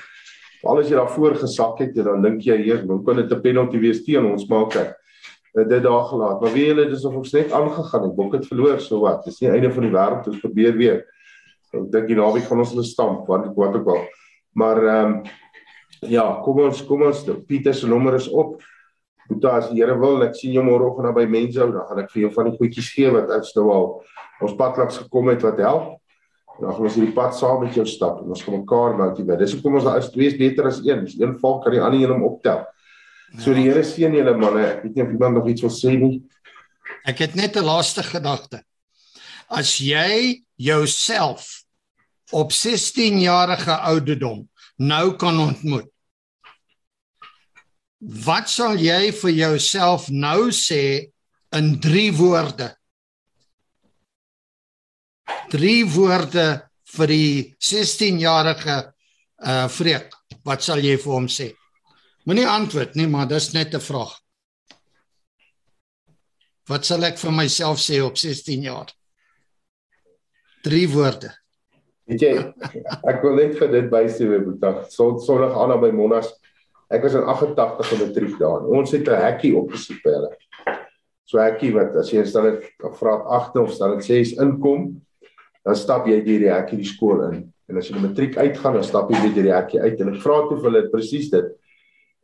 [0.64, 4.04] alles jy daarvoor gesak het dan dink jy eers hoe kan dit 'n penalty wees
[4.04, 4.94] teen ons maak kyk
[5.64, 6.40] dit daar gelaat.
[6.40, 8.14] Maar wie hulle dis of ons net aangegaan het.
[8.14, 9.24] Bok het verloor so wat.
[9.24, 11.02] Dis nie einde van die wêreld ons probeer weer.
[11.72, 14.06] Ek dink die naweek gaan ons hulle stamp wat wat ook al.
[14.52, 15.18] Maar ehm um,
[16.12, 17.24] ja kom ons kom ons.
[17.48, 18.60] Pieter se nommer is op.
[19.28, 22.12] Boeta as die Here wil ek sien jou môreoggend daar by Menshou dan gaan ek
[22.12, 23.88] vir jou van die goedjies gee wat ons nou al
[24.44, 25.96] ons pad langs gekom het wat help
[26.60, 29.52] dan gaan ons hierdie pad saam met jou stap en ons gaan mekaar motiveer dis
[29.56, 32.00] hoekom ons daar is twee is beter as een as een val kan die ander
[32.00, 32.64] een hom optel
[33.34, 34.62] So die Here seën julle manne.
[34.64, 36.22] Ek weet nie of iemand nog iets wil sê nie.
[37.06, 38.62] Ek het net 'n laaste gedagte.
[39.48, 41.64] As jy jouself
[42.32, 45.90] op 16 jarige ouderdom nou kan ontmoet.
[47.98, 51.12] Wat sal jy vir jouself nou sê
[51.52, 52.76] in 3 woorde?
[55.50, 56.46] 3 woorde
[56.96, 58.76] vir die 16 jarige
[59.46, 60.14] uh vreek.
[60.46, 61.50] Wat sal jy vir hom sê?
[62.26, 64.14] Moenie antwoord nie, maar dis net 'n vraag.
[66.68, 68.90] Wat sal ek vir myself sê op 16 jaar?
[70.64, 71.30] 3 woorde.
[72.06, 72.34] Weet jy,
[73.06, 74.84] ek wil net vir dit bysê weer Boeta.
[74.90, 76.32] Son Sondag aan by Monas.
[76.90, 78.66] Ek was in 88 in matriek daar.
[78.66, 80.32] Ons het 'n hekkie opgesit by hulle.
[81.24, 85.02] So hekkie wat as jy staan dit graad 8 of staan dit 6 inkom,
[85.66, 87.40] dan stap jy deur die hekkie die skool in.
[87.66, 89.98] En as jy die matriek uitgaan, dan stap jy weer deur die hekkie uit.
[90.02, 91.48] En ek vra toe vir hulle presies dit.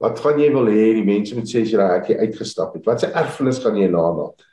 [0.02, 2.86] Wat gaan jy wil hê die mense moet sê as jy daai hekkie uitgestap het?
[2.86, 4.46] Wat se erfenis gaan jy nalaat?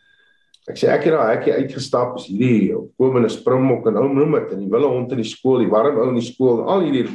[0.70, 4.52] Ek sê ek het daai hekkie uitgestap, is hierdie komende springbok en ou noem dit
[4.58, 7.08] en die wille hond in die skool, die warm ou in die skool, al hierdie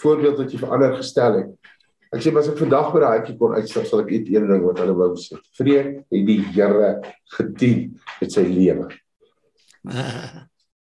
[0.00, 1.74] voorbeeld wat jy vir ander gestel het.
[2.14, 4.64] Ek sê as ek vandag by daai hekkie kon uitstap, sal ek iets een ding
[4.64, 5.40] wat hulle wou sê.
[5.58, 6.96] Vreek het die Here
[7.36, 7.86] gedien
[8.20, 8.88] met sy lewe.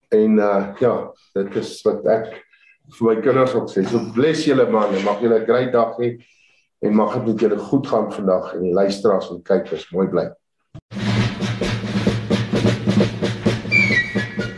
[0.10, 0.96] En uh ja,
[1.34, 2.32] dit is wat ek
[2.98, 3.84] vir my kinders ook sê.
[3.90, 6.16] So bless julle man en mag julle 'n great dag hê
[6.86, 10.30] en mag dit met julle goed gaan vandag en die luisteraars en kykers mooi bly.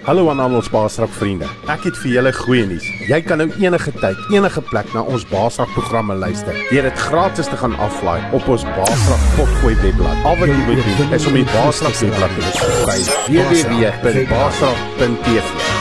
[0.07, 1.43] Hallo aan al ons Baasrak vriende.
[1.67, 2.85] Ek het vir julle goeie nuus.
[3.09, 6.55] Jy kan nou enige tyd, enige plek na ons Baasrak programme luister.
[6.69, 10.15] Deur dit gratis te gaan aflaai op ons Baasrak potgooi webblad.
[10.23, 12.95] Al wat jy moet doen is om die Baasrak webblad te besoek by
[13.35, 15.76] www.baasrak.tv.